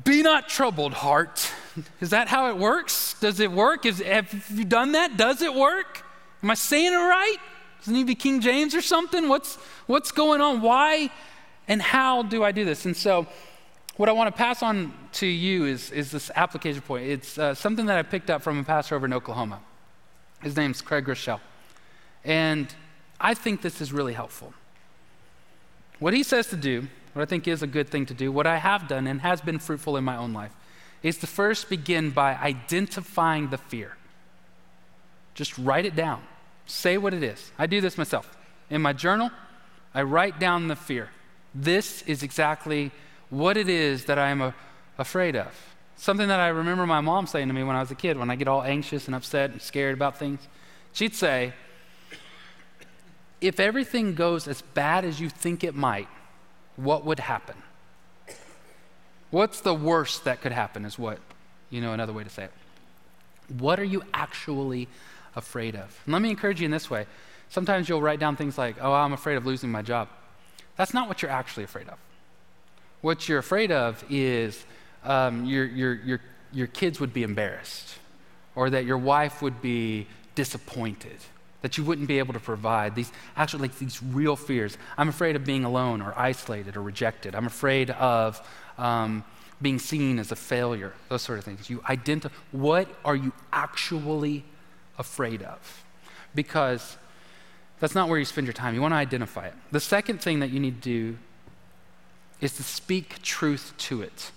Be 0.04 0.22
not 0.22 0.48
troubled, 0.48 0.94
heart. 0.94 1.52
Is 2.02 2.12
that 2.12 2.28
how 2.28 2.50
it 2.50 2.58
works? 2.58 3.16
Does 3.20 3.40
it 3.40 3.52
work? 3.52 3.86
Is, 3.86 4.00
have 4.00 4.50
you 4.54 4.64
done 4.64 4.94
that? 4.94 5.18
Does 5.18 5.42
it 5.42 5.54
work? 5.54 6.04
Am 6.44 6.52
I 6.52 6.54
saying 6.54 6.94
it 6.94 6.96
right? 6.96 7.38
Does 7.80 7.90
it 7.90 7.92
need 7.92 8.02
to 8.02 8.06
be 8.06 8.16
King 8.16 8.42
James 8.42 8.76
or 8.76 8.82
something? 8.82 9.28
What's, 9.28 9.56
what's 9.88 10.12
going 10.12 10.40
on? 10.40 10.62
Why 10.62 11.10
and 11.68 11.82
how 11.82 12.24
do 12.24 12.44
I 12.44 12.52
do 12.52 12.64
this? 12.64 12.86
And 12.86 12.96
so, 12.96 13.28
what 13.98 14.10
I 14.10 14.12
want 14.12 14.34
to 14.34 14.38
pass 14.38 14.62
on 14.62 14.94
to 15.14 15.26
you 15.26 15.66
is, 15.66 15.92
is 15.92 16.12
this 16.12 16.30
application 16.36 16.82
point. 16.82 17.08
It's 17.08 17.38
uh, 17.38 17.56
something 17.56 17.88
that 17.88 17.98
I 17.98 18.04
picked 18.04 18.30
up 18.30 18.44
from 18.44 18.60
a 18.60 18.64
pastor 18.64 18.96
over 18.96 19.08
in 19.08 19.14
Oklahoma. 19.14 19.60
His 20.42 20.56
name's 20.56 20.82
Craig 20.82 21.06
Groeschel. 21.06 21.40
And 22.24 22.74
I 23.20 23.34
think 23.34 23.62
this 23.62 23.82
is 23.82 23.92
really 23.92 24.14
helpful. 24.14 24.54
What 26.00 26.14
he 26.14 26.24
says 26.24 26.48
to 26.48 26.56
do, 26.56 26.88
what 27.14 27.22
I 27.24 27.26
think 27.26 27.48
is 27.48 27.64
a 27.64 27.68
good 27.68 27.90
thing 27.90 28.06
to 28.06 28.14
do, 28.14 28.32
what 28.32 28.46
I 28.46 28.58
have 28.58 28.88
done 28.88 29.08
and 29.08 29.22
has 29.22 29.42
been 29.42 29.60
fruitful 29.60 29.98
in 29.98 30.04
my 30.04 30.16
own 30.16 30.34
life, 30.34 30.52
is 31.02 31.18
to 31.20 31.28
first 31.28 31.70
begin 31.70 32.12
by 32.12 32.36
identifying 32.36 33.50
the 33.50 33.58
fear. 33.58 33.98
Just 35.34 35.58
write 35.58 35.86
it 35.86 35.96
down. 35.96 36.22
Say 36.66 36.98
what 36.98 37.14
it 37.14 37.24
is. 37.24 37.52
I 37.58 37.68
do 37.68 37.82
this 37.82 37.98
myself. 37.98 38.38
In 38.70 38.82
my 38.82 38.94
journal, 38.94 39.32
I 39.94 40.02
write 40.02 40.40
down 40.40 40.68
the 40.68 40.76
fear. 40.76 41.10
This 41.56 42.02
is 42.04 42.24
exactly 42.24 42.92
what 43.30 43.58
it 43.58 43.70
is 43.70 44.06
that 44.06 44.20
I 44.20 44.30
am 44.30 44.42
a, 44.42 44.54
afraid 44.98 45.36
of. 45.36 45.77
Something 45.98 46.28
that 46.28 46.40
I 46.40 46.50
remember 46.50 46.86
my 46.86 47.02
mom 47.02 47.26
saying 47.26 47.48
to 47.48 47.54
me 47.54 47.64
when 47.64 47.76
I 47.76 47.82
was 47.82 47.90
a 47.92 47.96
kid, 47.96 48.18
when 48.18 48.30
I 48.30 48.36
get 48.36 48.48
all 48.48 48.62
anxious 48.62 49.08
and 49.08 49.16
upset 49.16 49.50
and 49.50 49.62
scared 49.62 49.96
about 49.96 50.18
things. 50.18 50.40
She'd 50.94 51.16
say, 51.16 51.54
If 53.42 53.60
everything 53.60 54.14
goes 54.14 54.48
as 54.48 54.62
bad 54.62 55.04
as 55.04 55.20
you 55.20 55.30
think 55.30 55.64
it 55.64 55.76
might, 55.76 56.08
what 56.76 57.04
would 57.04 57.20
happen? 57.20 57.56
What's 59.32 59.60
the 59.62 59.74
worst 59.74 60.24
that 60.24 60.42
could 60.42 60.52
happen, 60.52 60.86
is 60.86 60.98
what, 60.98 61.20
you 61.70 61.82
know, 61.82 61.94
another 61.94 62.14
way 62.14 62.24
to 62.24 62.30
say 62.30 62.46
it. 62.46 62.52
What 63.60 63.80
are 63.80 63.84
you 63.84 64.04
actually 64.14 64.88
afraid 65.36 65.76
of? 65.76 66.00
And 66.06 66.14
let 66.14 66.22
me 66.22 66.30
encourage 66.30 66.62
you 66.62 66.66
in 66.66 66.72
this 66.72 66.90
way. 66.90 67.08
Sometimes 67.50 67.90
you'll 67.90 68.02
write 68.02 68.20
down 68.20 68.36
things 68.36 68.58
like, 68.58 68.76
oh, 68.80 68.94
I'm 68.94 69.14
afraid 69.14 69.36
of 69.36 69.46
losing 69.46 69.72
my 69.72 69.82
job. 69.82 70.10
That's 70.76 70.94
not 70.94 71.08
what 71.08 71.22
you're 71.22 71.32
actually 71.32 71.64
afraid 71.64 71.90
of. 71.90 71.98
What 73.02 73.28
you're 73.28 73.40
afraid 73.40 73.72
of 73.72 74.04
is 74.10 74.66
um, 75.08 75.46
your, 75.46 75.66
your, 75.66 75.94
your, 75.96 76.22
your 76.54 76.68
kids 76.68 77.00
would 77.00 77.14
be 77.14 77.24
embarrassed, 77.24 77.98
or 78.56 78.70
that 78.70 78.86
your 78.86 78.98
wife 78.98 79.42
would 79.42 79.62
be 79.62 80.08
disappointed, 80.36 81.18
that 81.62 81.78
you 81.78 81.84
wouldn't 81.84 82.08
be 82.08 82.20
able 82.20 82.34
to 82.34 82.40
provide. 82.40 82.94
These 82.94 83.12
actually, 83.36 83.64
like 83.64 83.80
these 83.80 84.04
real 84.04 84.36
fears. 84.36 84.78
I'm 84.98 85.10
afraid 85.10 85.36
of 85.36 85.46
being 85.46 85.64
alone, 85.64 86.02
or 86.02 86.14
isolated, 86.18 86.76
or 86.76 86.82
rejected. 86.82 87.36
I'm 87.36 87.48
afraid 87.48 87.90
of 87.92 88.48
um, 88.78 89.24
being 89.62 89.80
seen 89.80 90.20
as 90.20 90.32
a 90.32 90.36
failure, 90.36 90.94
those 91.10 91.22
sort 91.22 91.40
of 91.40 91.46
things. 91.46 91.70
You 91.70 91.82
identify 91.90 92.36
what 92.52 92.88
are 93.06 93.16
you 93.16 93.32
actually 93.52 94.44
afraid 94.98 95.42
of? 95.42 95.86
Because 96.36 96.98
that's 97.80 97.96
not 97.96 98.10
where 98.10 98.20
you 98.20 98.26
spend 98.26 98.46
your 98.46 98.54
time. 98.54 98.76
You 98.76 98.82
want 98.82 98.92
to 98.92 98.98
identify 98.98 99.48
it. 99.48 99.54
The 99.72 99.80
second 99.80 100.22
thing 100.22 100.40
that 100.40 100.50
you 100.50 100.60
need 100.60 100.82
to 100.82 100.90
do 100.90 101.18
is 102.42 102.56
to 102.58 102.64
speak 102.64 103.22
truth 103.22 103.74
to 103.78 104.02
it. 104.02 104.32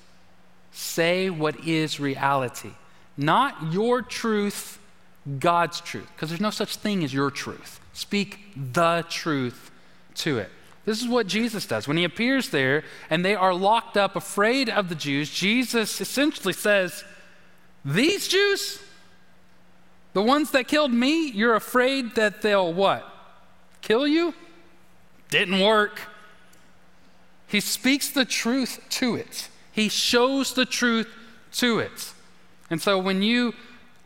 Say 0.72 1.30
what 1.30 1.66
is 1.66 1.98
reality, 1.98 2.70
not 3.16 3.72
your 3.72 4.02
truth, 4.02 4.78
God's 5.38 5.80
truth, 5.80 6.08
because 6.14 6.28
there's 6.30 6.40
no 6.40 6.50
such 6.50 6.76
thing 6.76 7.04
as 7.04 7.12
your 7.12 7.30
truth. 7.30 7.80
Speak 7.92 8.38
the 8.56 9.04
truth 9.08 9.70
to 10.16 10.38
it. 10.38 10.50
This 10.84 11.02
is 11.02 11.08
what 11.08 11.26
Jesus 11.26 11.66
does. 11.66 11.86
When 11.86 11.96
he 11.96 12.04
appears 12.04 12.48
there 12.48 12.84
and 13.10 13.24
they 13.24 13.34
are 13.34 13.52
locked 13.52 13.96
up, 13.96 14.16
afraid 14.16 14.70
of 14.70 14.88
the 14.88 14.94
Jews, 14.94 15.30
Jesus 15.30 16.00
essentially 16.00 16.54
says, 16.54 17.04
These 17.84 18.28
Jews, 18.28 18.82
the 20.14 20.22
ones 20.22 20.52
that 20.52 20.68
killed 20.68 20.92
me, 20.92 21.30
you're 21.30 21.54
afraid 21.54 22.14
that 22.14 22.42
they'll 22.42 22.72
what? 22.72 23.06
Kill 23.82 24.06
you? 24.06 24.34
Didn't 25.28 25.60
work. 25.60 26.00
He 27.46 27.60
speaks 27.60 28.08
the 28.08 28.24
truth 28.24 28.80
to 28.90 29.16
it, 29.16 29.48
he 29.72 29.88
shows 29.88 30.54
the 30.54 30.64
truth 30.64 31.08
to 31.52 31.78
it. 31.78 32.12
And 32.70 32.80
so 32.80 32.98
when 32.98 33.22
you 33.22 33.54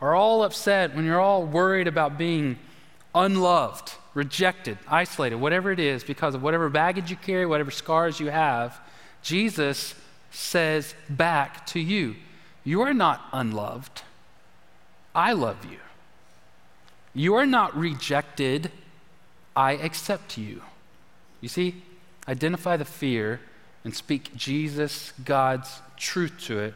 are 0.00 0.14
all 0.14 0.42
upset, 0.42 0.94
when 0.94 1.04
you're 1.04 1.20
all 1.20 1.44
worried 1.44 1.86
about 1.86 2.18
being 2.18 2.58
unloved, 3.14 3.92
rejected, 4.14 4.78
isolated, 4.88 5.36
whatever 5.36 5.70
it 5.70 5.78
is, 5.78 6.04
because 6.04 6.34
of 6.34 6.42
whatever 6.42 6.68
baggage 6.68 7.10
you 7.10 7.16
carry, 7.16 7.46
whatever 7.46 7.70
scars 7.70 8.20
you 8.20 8.30
have, 8.30 8.78
Jesus 9.22 9.94
says 10.30 10.94
back 11.08 11.66
to 11.66 11.80
you, 11.80 12.16
You 12.64 12.82
are 12.82 12.94
not 12.94 13.22
unloved. 13.32 14.02
I 15.14 15.32
love 15.32 15.64
you. 15.64 15.78
You 17.14 17.34
are 17.36 17.46
not 17.46 17.76
rejected. 17.76 18.72
I 19.54 19.72
accept 19.72 20.36
you. 20.36 20.62
You 21.40 21.48
see, 21.48 21.82
identify 22.26 22.76
the 22.76 22.84
fear 22.84 23.40
and 23.84 23.94
speak 23.94 24.34
Jesus, 24.34 25.12
God's 25.24 25.80
truth 25.96 26.32
to 26.46 26.58
it. 26.58 26.74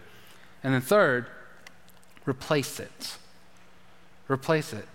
And 0.62 0.74
then, 0.74 0.82
third, 0.82 1.26
replace 2.26 2.78
it. 2.78 3.16
Replace 4.28 4.72
it. 4.72 4.86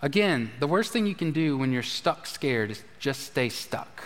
Again, 0.00 0.50
the 0.60 0.66
worst 0.66 0.92
thing 0.92 1.06
you 1.06 1.14
can 1.14 1.32
do 1.32 1.58
when 1.58 1.72
you're 1.72 1.82
stuck 1.82 2.26
scared 2.26 2.70
is 2.70 2.82
just 2.98 3.22
stay 3.22 3.48
stuck. 3.48 4.02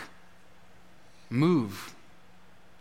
Move, 1.30 1.94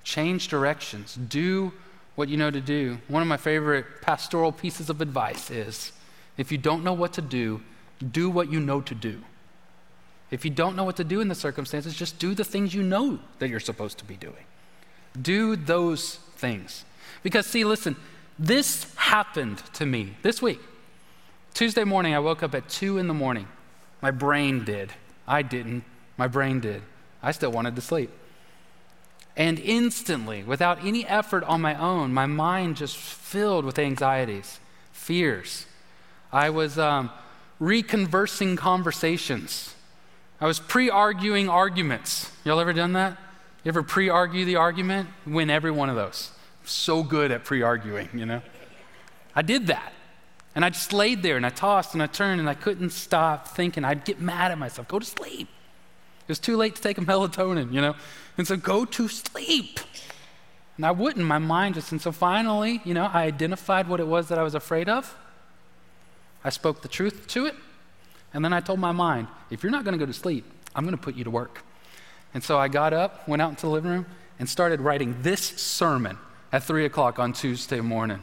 change 0.04 0.48
directions, 0.48 1.16
do 1.16 1.74
what 2.16 2.30
you 2.30 2.38
know 2.38 2.52
to 2.52 2.62
do. 2.62 3.00
One 3.08 3.22
of 3.22 3.28
my 3.28 3.38
favorite 3.38 3.86
pastoral 4.02 4.52
pieces 4.52 4.90
of 4.90 5.02
advice 5.02 5.52
is 5.52 5.92
if 6.38 6.52
you 6.52 6.58
don't 6.58 6.84
know 6.84 6.94
what 6.94 7.14
to 7.14 7.22
do, 7.22 7.62
do 8.12 8.30
what 8.30 8.52
you 8.52 8.60
know 8.60 8.82
to 8.82 8.96
do. 8.96 9.22
If 10.32 10.46
you 10.46 10.52
don't 10.52 10.76
know 10.76 10.86
what 10.86 10.96
to 10.96 11.04
do 11.04 11.20
in 11.20 11.28
the 11.28 11.36
circumstances, 11.36 11.94
just 11.94 12.18
do 12.18 12.34
the 12.34 12.46
things 12.46 12.74
you 12.74 12.84
know 12.84 13.20
that 13.40 13.50
you're 13.50 13.60
supposed 13.60 13.98
to 14.00 14.06
be 14.06 14.16
doing. 14.16 14.46
Do 15.20 15.56
those 15.56 16.16
things. 16.36 16.86
Because, 17.24 17.46
see, 17.46 17.64
listen, 17.64 17.96
this 18.40 18.94
happened 18.96 19.60
to 19.74 19.86
me 19.86 20.16
this 20.22 20.42
week. 20.42 20.60
Tuesday 21.54 21.84
morning, 21.84 22.14
I 22.14 22.20
woke 22.20 22.44
up 22.44 22.56
at 22.56 22.70
2 22.70 22.98
in 22.98 23.08
the 23.08 23.14
morning. 23.14 23.48
My 24.02 24.12
brain 24.12 24.64
did. 24.64 24.94
I 25.28 25.42
didn't. 25.42 25.84
My 26.18 26.28
brain 26.28 26.60
did. 26.60 26.82
I 27.22 27.32
still 27.32 27.52
wanted 27.52 27.76
to 27.76 27.82
sleep. 27.82 28.10
And 29.38 29.60
instantly, 29.60 30.44
without 30.44 30.84
any 30.84 31.06
effort 31.06 31.44
on 31.46 31.62
my 31.62 31.76
own, 31.76 32.14
my 32.14 32.26
mind 32.26 32.78
just 32.78 32.98
filled 32.98 33.64
with 33.64 33.80
anxieties, 33.80 34.60
fears. 34.92 35.66
I 36.32 36.50
was 36.50 36.78
um, 36.78 37.12
reconversing 37.60 38.56
conversations. 38.56 39.76
I 40.40 40.48
was 40.48 40.60
pre 40.60 40.90
arguing 40.90 41.48
arguments. 41.48 42.32
Y'all 42.44 42.60
ever 42.60 42.74
done 42.74 42.94
that? 42.94 43.18
You 43.64 43.70
ever 43.70 43.84
pre 43.84 44.10
argue 44.10 44.46
the 44.46 44.56
argument? 44.56 45.10
Win 45.26 45.50
every 45.50 45.72
one 45.72 45.90
of 45.90 45.96
those. 45.96 46.32
So 46.66 47.04
good 47.04 47.32
at 47.32 47.44
pre 47.44 47.62
arguing, 47.62 48.10
you 48.14 48.26
know? 48.26 48.42
I 49.36 49.42
did 49.42 49.68
that. 49.68 49.94
And 50.54 50.66
I 50.66 50.70
just 50.70 50.92
laid 50.92 51.24
there 51.24 51.38
and 51.38 51.46
I 51.46 51.50
tossed 51.50 51.94
and 51.94 52.04
I 52.04 52.08
turned 52.08 52.40
and 52.40 52.50
I 52.50 52.54
couldn't 52.54 52.90
stop 52.90 53.48
thinking. 53.48 53.86
I'd 53.86 54.04
get 54.04 54.20
mad 54.20 54.52
at 54.52 54.58
myself. 54.58 54.88
Go 54.88 55.00
to 55.00 55.06
sleep. 55.06 55.48
It 56.22 56.28
was 56.28 56.40
too 56.40 56.58
late 56.58 56.76
to 56.76 56.82
take 56.82 56.98
a 56.98 57.02
melatonin, 57.06 57.72
you 57.72 57.82
know? 57.82 57.96
And 58.38 58.48
so 58.48 58.58
go 58.58 58.84
to 58.86 59.08
sleep. 59.08 59.80
And 60.78 60.86
I 60.86 60.92
wouldn't. 60.92 61.26
My 61.26 61.38
mind 61.38 61.76
just, 61.76 61.92
and 61.92 62.02
so 62.02 62.12
finally, 62.12 62.82
you 62.84 62.94
know, 62.94 63.06
I 63.06 63.24
identified 63.24 63.88
what 63.88 64.00
it 64.00 64.08
was 64.08 64.28
that 64.30 64.40
I 64.40 64.44
was 64.44 64.56
afraid 64.56 64.90
of. 64.90 65.16
I 66.44 66.50
spoke 66.50 66.82
the 66.82 66.88
truth 66.88 67.28
to 67.28 67.46
it. 67.46 67.56
And 68.34 68.44
then 68.44 68.54
I 68.54 68.62
told 68.62 68.80
my 68.80 68.92
mind, 68.92 69.28
if 69.50 69.62
you're 69.62 69.72
not 69.72 69.84
going 69.84 69.94
to 69.94 70.00
go 70.00 70.06
to 70.06 70.14
sleep, 70.14 70.46
I'm 70.76 70.84
going 70.84 70.96
to 70.96 71.02
put 71.02 71.16
you 71.16 71.24
to 71.24 71.30
work. 71.30 71.64
And 72.34 72.44
so 72.44 72.58
I 72.58 72.68
got 72.68 72.94
up, 72.94 73.28
went 73.28 73.42
out 73.42 73.50
into 73.50 73.64
the 73.64 73.72
living 73.72 73.92
room, 73.92 74.06
and 74.40 74.50
started 74.50 74.82
writing 74.82 75.18
this 75.22 75.42
sermon 75.42 76.18
at 76.52 76.64
3 76.64 76.86
o'clock 76.86 77.20
on 77.20 77.34
Tuesday 77.34 77.80
morning. 77.82 78.20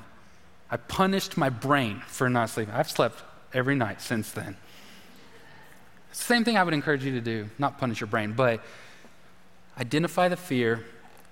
I 0.70 0.76
punished 0.76 1.36
my 1.36 1.48
brain 1.48 2.02
for 2.06 2.28
not 2.28 2.50
sleeping. 2.50 2.74
I've 2.74 2.90
slept 2.90 3.22
every 3.54 3.74
night 3.74 4.00
since 4.00 4.30
then. 4.32 4.56
Same 6.12 6.44
thing 6.44 6.56
I 6.56 6.62
would 6.62 6.74
encourage 6.74 7.04
you 7.04 7.12
to 7.12 7.20
do, 7.20 7.48
not 7.58 7.78
punish 7.78 8.00
your 8.00 8.08
brain, 8.08 8.32
but 8.32 8.62
identify 9.78 10.28
the 10.28 10.36
fear, 10.36 10.84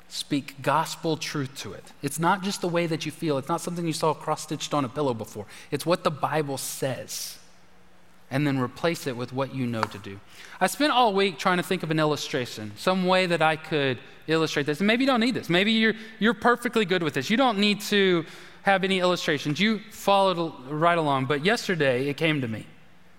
speak 0.08 0.62
gospel 0.62 1.16
truth 1.16 1.54
to 1.58 1.72
it. 1.72 1.84
It's 2.02 2.18
not 2.18 2.42
just 2.42 2.60
the 2.60 2.68
way 2.68 2.86
that 2.86 3.04
you 3.04 3.12
feel, 3.12 3.38
it's 3.38 3.48
not 3.48 3.60
something 3.60 3.86
you 3.86 3.92
saw 3.92 4.14
cross 4.14 4.42
stitched 4.42 4.72
on 4.72 4.84
a 4.84 4.88
pillow 4.88 5.14
before. 5.14 5.46
It's 5.70 5.84
what 5.84 6.04
the 6.04 6.10
Bible 6.10 6.58
says. 6.58 7.38
And 8.30 8.46
then 8.46 8.58
replace 8.58 9.06
it 9.06 9.16
with 9.16 9.32
what 9.32 9.54
you 9.54 9.66
know 9.66 9.82
to 9.82 9.98
do. 9.98 10.18
I 10.60 10.66
spent 10.66 10.92
all 10.92 11.14
week 11.14 11.38
trying 11.38 11.58
to 11.58 11.62
think 11.62 11.82
of 11.82 11.90
an 11.92 12.00
illustration, 12.00 12.72
some 12.76 13.06
way 13.06 13.26
that 13.26 13.40
I 13.40 13.54
could 13.54 13.98
illustrate 14.26 14.66
this. 14.66 14.80
And 14.80 14.86
maybe 14.86 15.04
you 15.04 15.06
don't 15.06 15.20
need 15.20 15.34
this. 15.34 15.48
Maybe 15.48 15.72
you're, 15.72 15.94
you're 16.18 16.34
perfectly 16.34 16.84
good 16.84 17.02
with 17.02 17.14
this. 17.14 17.30
You 17.30 17.36
don't 17.36 17.58
need 17.58 17.80
to 17.82 18.24
have 18.62 18.82
any 18.82 18.98
illustrations. 18.98 19.60
You 19.60 19.80
followed 19.92 20.52
right 20.68 20.98
along, 20.98 21.26
but 21.26 21.44
yesterday 21.44 22.08
it 22.08 22.16
came 22.16 22.40
to 22.40 22.48
me. 22.48 22.66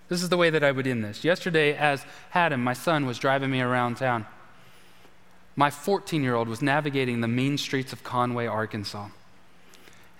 This 0.08 0.22
is 0.22 0.28
the 0.28 0.36
way 0.36 0.50
that 0.50 0.62
I 0.62 0.72
would 0.72 0.86
end 0.86 1.04
this. 1.04 1.24
Yesterday, 1.24 1.74
as 1.74 2.04
Haddam, 2.30 2.62
my 2.62 2.74
son, 2.74 3.06
was 3.06 3.18
driving 3.18 3.50
me 3.50 3.60
around 3.60 3.96
town, 3.96 4.26
my 5.56 5.70
14 5.70 6.22
year 6.22 6.34
old 6.34 6.48
was 6.48 6.62
navigating 6.62 7.20
the 7.20 7.28
mean 7.28 7.58
streets 7.58 7.92
of 7.92 8.04
Conway, 8.04 8.46
Arkansas. 8.46 9.08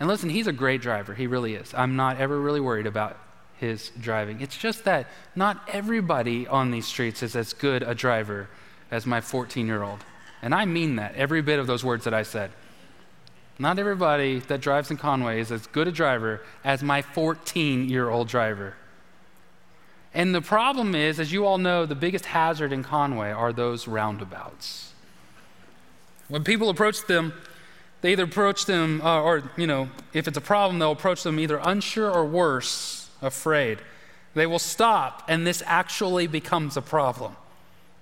And 0.00 0.08
listen, 0.08 0.30
he's 0.30 0.46
a 0.46 0.52
great 0.52 0.80
driver. 0.80 1.14
He 1.14 1.26
really 1.26 1.54
is. 1.54 1.74
I'm 1.74 1.96
not 1.96 2.18
ever 2.18 2.40
really 2.40 2.60
worried 2.60 2.86
about 2.86 3.16
his 3.58 3.90
driving. 4.00 4.40
It's 4.40 4.56
just 4.56 4.84
that 4.84 5.06
not 5.34 5.68
everybody 5.68 6.46
on 6.46 6.70
these 6.70 6.86
streets 6.86 7.22
is 7.22 7.36
as 7.36 7.52
good 7.52 7.82
a 7.82 7.94
driver 7.94 8.48
as 8.90 9.06
my 9.06 9.20
14 9.20 9.66
year 9.66 9.82
old. 9.82 10.04
And 10.42 10.54
I 10.54 10.64
mean 10.64 10.96
that, 10.96 11.14
every 11.14 11.42
bit 11.42 11.58
of 11.58 11.66
those 11.66 11.84
words 11.84 12.04
that 12.04 12.14
I 12.14 12.22
said. 12.22 12.50
Not 13.58 13.78
everybody 13.78 14.38
that 14.40 14.60
drives 14.60 14.90
in 14.90 14.96
Conway 14.96 15.40
is 15.40 15.50
as 15.50 15.66
good 15.66 15.88
a 15.88 15.92
driver 15.92 16.42
as 16.62 16.82
my 16.82 17.02
14 17.02 17.88
year 17.88 18.08
old 18.08 18.28
driver. 18.28 18.74
And 20.14 20.34
the 20.34 20.40
problem 20.40 20.94
is, 20.94 21.20
as 21.20 21.32
you 21.32 21.44
all 21.44 21.58
know, 21.58 21.84
the 21.84 21.94
biggest 21.94 22.26
hazard 22.26 22.72
in 22.72 22.82
Conway 22.82 23.30
are 23.30 23.52
those 23.52 23.86
roundabouts. 23.86 24.92
When 26.28 26.44
people 26.44 26.70
approach 26.70 27.06
them, 27.06 27.34
they 28.00 28.12
either 28.12 28.24
approach 28.24 28.66
them, 28.66 29.00
uh, 29.02 29.20
or, 29.20 29.50
you 29.56 29.66
know, 29.66 29.88
if 30.12 30.28
it's 30.28 30.38
a 30.38 30.42
problem, 30.42 30.78
they'll 30.78 30.92
approach 30.92 31.24
them 31.24 31.38
either 31.40 31.60
unsure 31.62 32.10
or 32.10 32.24
worse, 32.24 32.97
afraid. 33.22 33.78
They 34.34 34.46
will 34.46 34.58
stop, 34.58 35.24
and 35.28 35.46
this 35.46 35.62
actually 35.66 36.26
becomes 36.26 36.76
a 36.76 36.82
problem. 36.82 37.34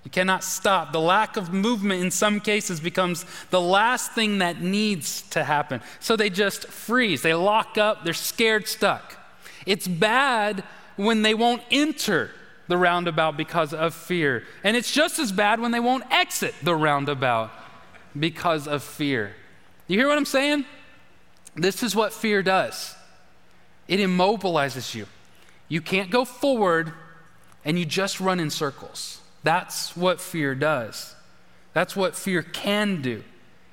You 0.03 0.11
cannot 0.11 0.43
stop. 0.43 0.93
The 0.93 1.01
lack 1.01 1.35
of 1.35 1.51
movement 1.51 2.01
in 2.01 2.11
some 2.11 2.39
cases 2.39 2.79
becomes 2.79 3.25
the 3.49 3.59
last 3.59 4.13
thing 4.13 4.37
that 4.37 4.61
needs 4.61 5.23
to 5.31 5.43
happen. 5.43 5.81
So 5.99 6.15
they 6.15 6.29
just 6.29 6.67
freeze, 6.67 7.21
they 7.21 7.33
lock 7.33 7.77
up, 7.77 8.05
they're 8.05 8.13
scared, 8.13 8.67
stuck. 8.67 9.17
It's 9.65 9.87
bad 9.87 10.63
when 10.95 11.23
they 11.23 11.33
won't 11.33 11.61
enter 11.71 12.31
the 12.67 12.77
roundabout 12.77 13.35
because 13.35 13.73
of 13.73 13.93
fear. 13.93 14.43
And 14.63 14.77
it's 14.77 14.91
just 14.91 15.19
as 15.19 15.31
bad 15.31 15.59
when 15.59 15.71
they 15.71 15.79
won't 15.79 16.03
exit 16.11 16.53
the 16.63 16.75
roundabout 16.75 17.51
because 18.17 18.67
of 18.67 18.83
fear. 18.83 19.33
You 19.87 19.97
hear 19.97 20.07
what 20.07 20.17
I'm 20.17 20.25
saying? 20.25 20.65
This 21.55 21.83
is 21.83 21.95
what 21.95 22.13
fear 22.13 22.43
does 22.43 22.95
it 23.87 23.99
immobilizes 23.99 24.93
you. 24.95 25.07
You 25.69 25.81
can't 25.81 26.09
go 26.09 26.25
forward 26.25 26.93
and 27.65 27.77
you 27.77 27.85
just 27.85 28.19
run 28.19 28.39
in 28.39 28.49
circles. 28.49 29.21
That's 29.43 29.95
what 29.95 30.21
fear 30.21 30.55
does. 30.55 31.15
That's 31.73 31.95
what 31.95 32.15
fear 32.15 32.41
can 32.41 33.01
do. 33.01 33.23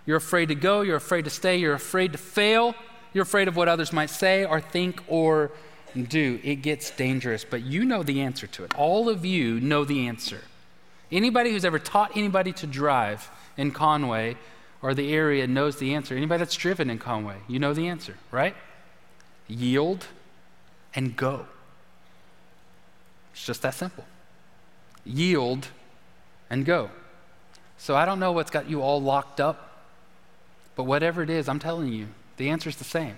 You're 0.06 0.18
afraid 0.18 0.48
to 0.48 0.54
go, 0.54 0.82
you're 0.82 0.96
afraid 0.96 1.24
to 1.24 1.30
stay, 1.30 1.56
you're 1.56 1.74
afraid 1.74 2.12
to 2.12 2.18
fail, 2.18 2.74
you're 3.12 3.22
afraid 3.22 3.48
of 3.48 3.56
what 3.56 3.68
others 3.68 3.92
might 3.92 4.10
say 4.10 4.44
or 4.44 4.60
think 4.60 5.02
or 5.08 5.50
do. 5.94 6.40
It 6.42 6.56
gets 6.56 6.90
dangerous, 6.90 7.44
but 7.44 7.62
you 7.62 7.84
know 7.84 8.02
the 8.02 8.20
answer 8.20 8.46
to 8.48 8.64
it. 8.64 8.74
All 8.74 9.08
of 9.08 9.24
you 9.24 9.60
know 9.60 9.84
the 9.84 10.06
answer. 10.06 10.42
Anybody 11.10 11.52
who's 11.52 11.64
ever 11.64 11.78
taught 11.78 12.16
anybody 12.16 12.52
to 12.54 12.66
drive 12.66 13.30
in 13.56 13.70
Conway 13.70 14.36
or 14.82 14.94
the 14.94 15.14
area 15.14 15.46
knows 15.46 15.76
the 15.76 15.94
answer. 15.94 16.16
Anybody 16.16 16.40
that's 16.40 16.56
driven 16.56 16.90
in 16.90 16.98
Conway, 16.98 17.36
you 17.48 17.58
know 17.58 17.72
the 17.72 17.88
answer, 17.88 18.16
right? 18.30 18.54
Yield 19.48 20.06
and 20.94 21.16
go. 21.16 21.46
It's 23.32 23.44
just 23.44 23.62
that 23.62 23.74
simple 23.74 24.04
yield, 25.04 25.68
and 26.50 26.64
go. 26.64 26.90
So 27.78 27.94
I 27.96 28.04
don't 28.04 28.20
know 28.20 28.32
what's 28.32 28.50
got 28.50 28.68
you 28.68 28.82
all 28.82 29.00
locked 29.00 29.40
up, 29.40 29.84
but 30.76 30.84
whatever 30.84 31.22
it 31.22 31.30
is, 31.30 31.48
I'm 31.48 31.58
telling 31.58 31.92
you, 31.92 32.08
The 32.36 32.50
answer 32.50 32.68
is 32.68 32.76
the 32.76 32.84
same 32.84 33.16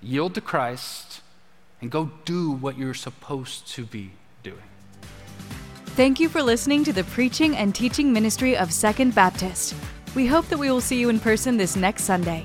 yield 0.00 0.34
to 0.34 0.40
Christ 0.40 1.20
and 1.80 1.90
go 1.90 2.10
do 2.24 2.50
what 2.50 2.76
you're 2.78 2.94
supposed 2.94 3.66
to 3.68 3.84
be 3.84 4.12
doing. 4.42 4.58
Thank 5.96 6.20
you 6.20 6.28
for 6.28 6.42
listening 6.42 6.84
to 6.84 6.92
the 6.92 7.04
preaching 7.04 7.56
and 7.56 7.74
teaching 7.74 8.12
ministry 8.12 8.56
of 8.56 8.72
Second 8.72 9.14
Baptist. 9.14 9.74
We 10.14 10.26
hope 10.26 10.46
that 10.48 10.58
we 10.58 10.70
will 10.70 10.80
see 10.80 10.98
you 10.98 11.08
in 11.08 11.20
person 11.20 11.56
this 11.56 11.76
next 11.76 12.04
Sunday. 12.04 12.44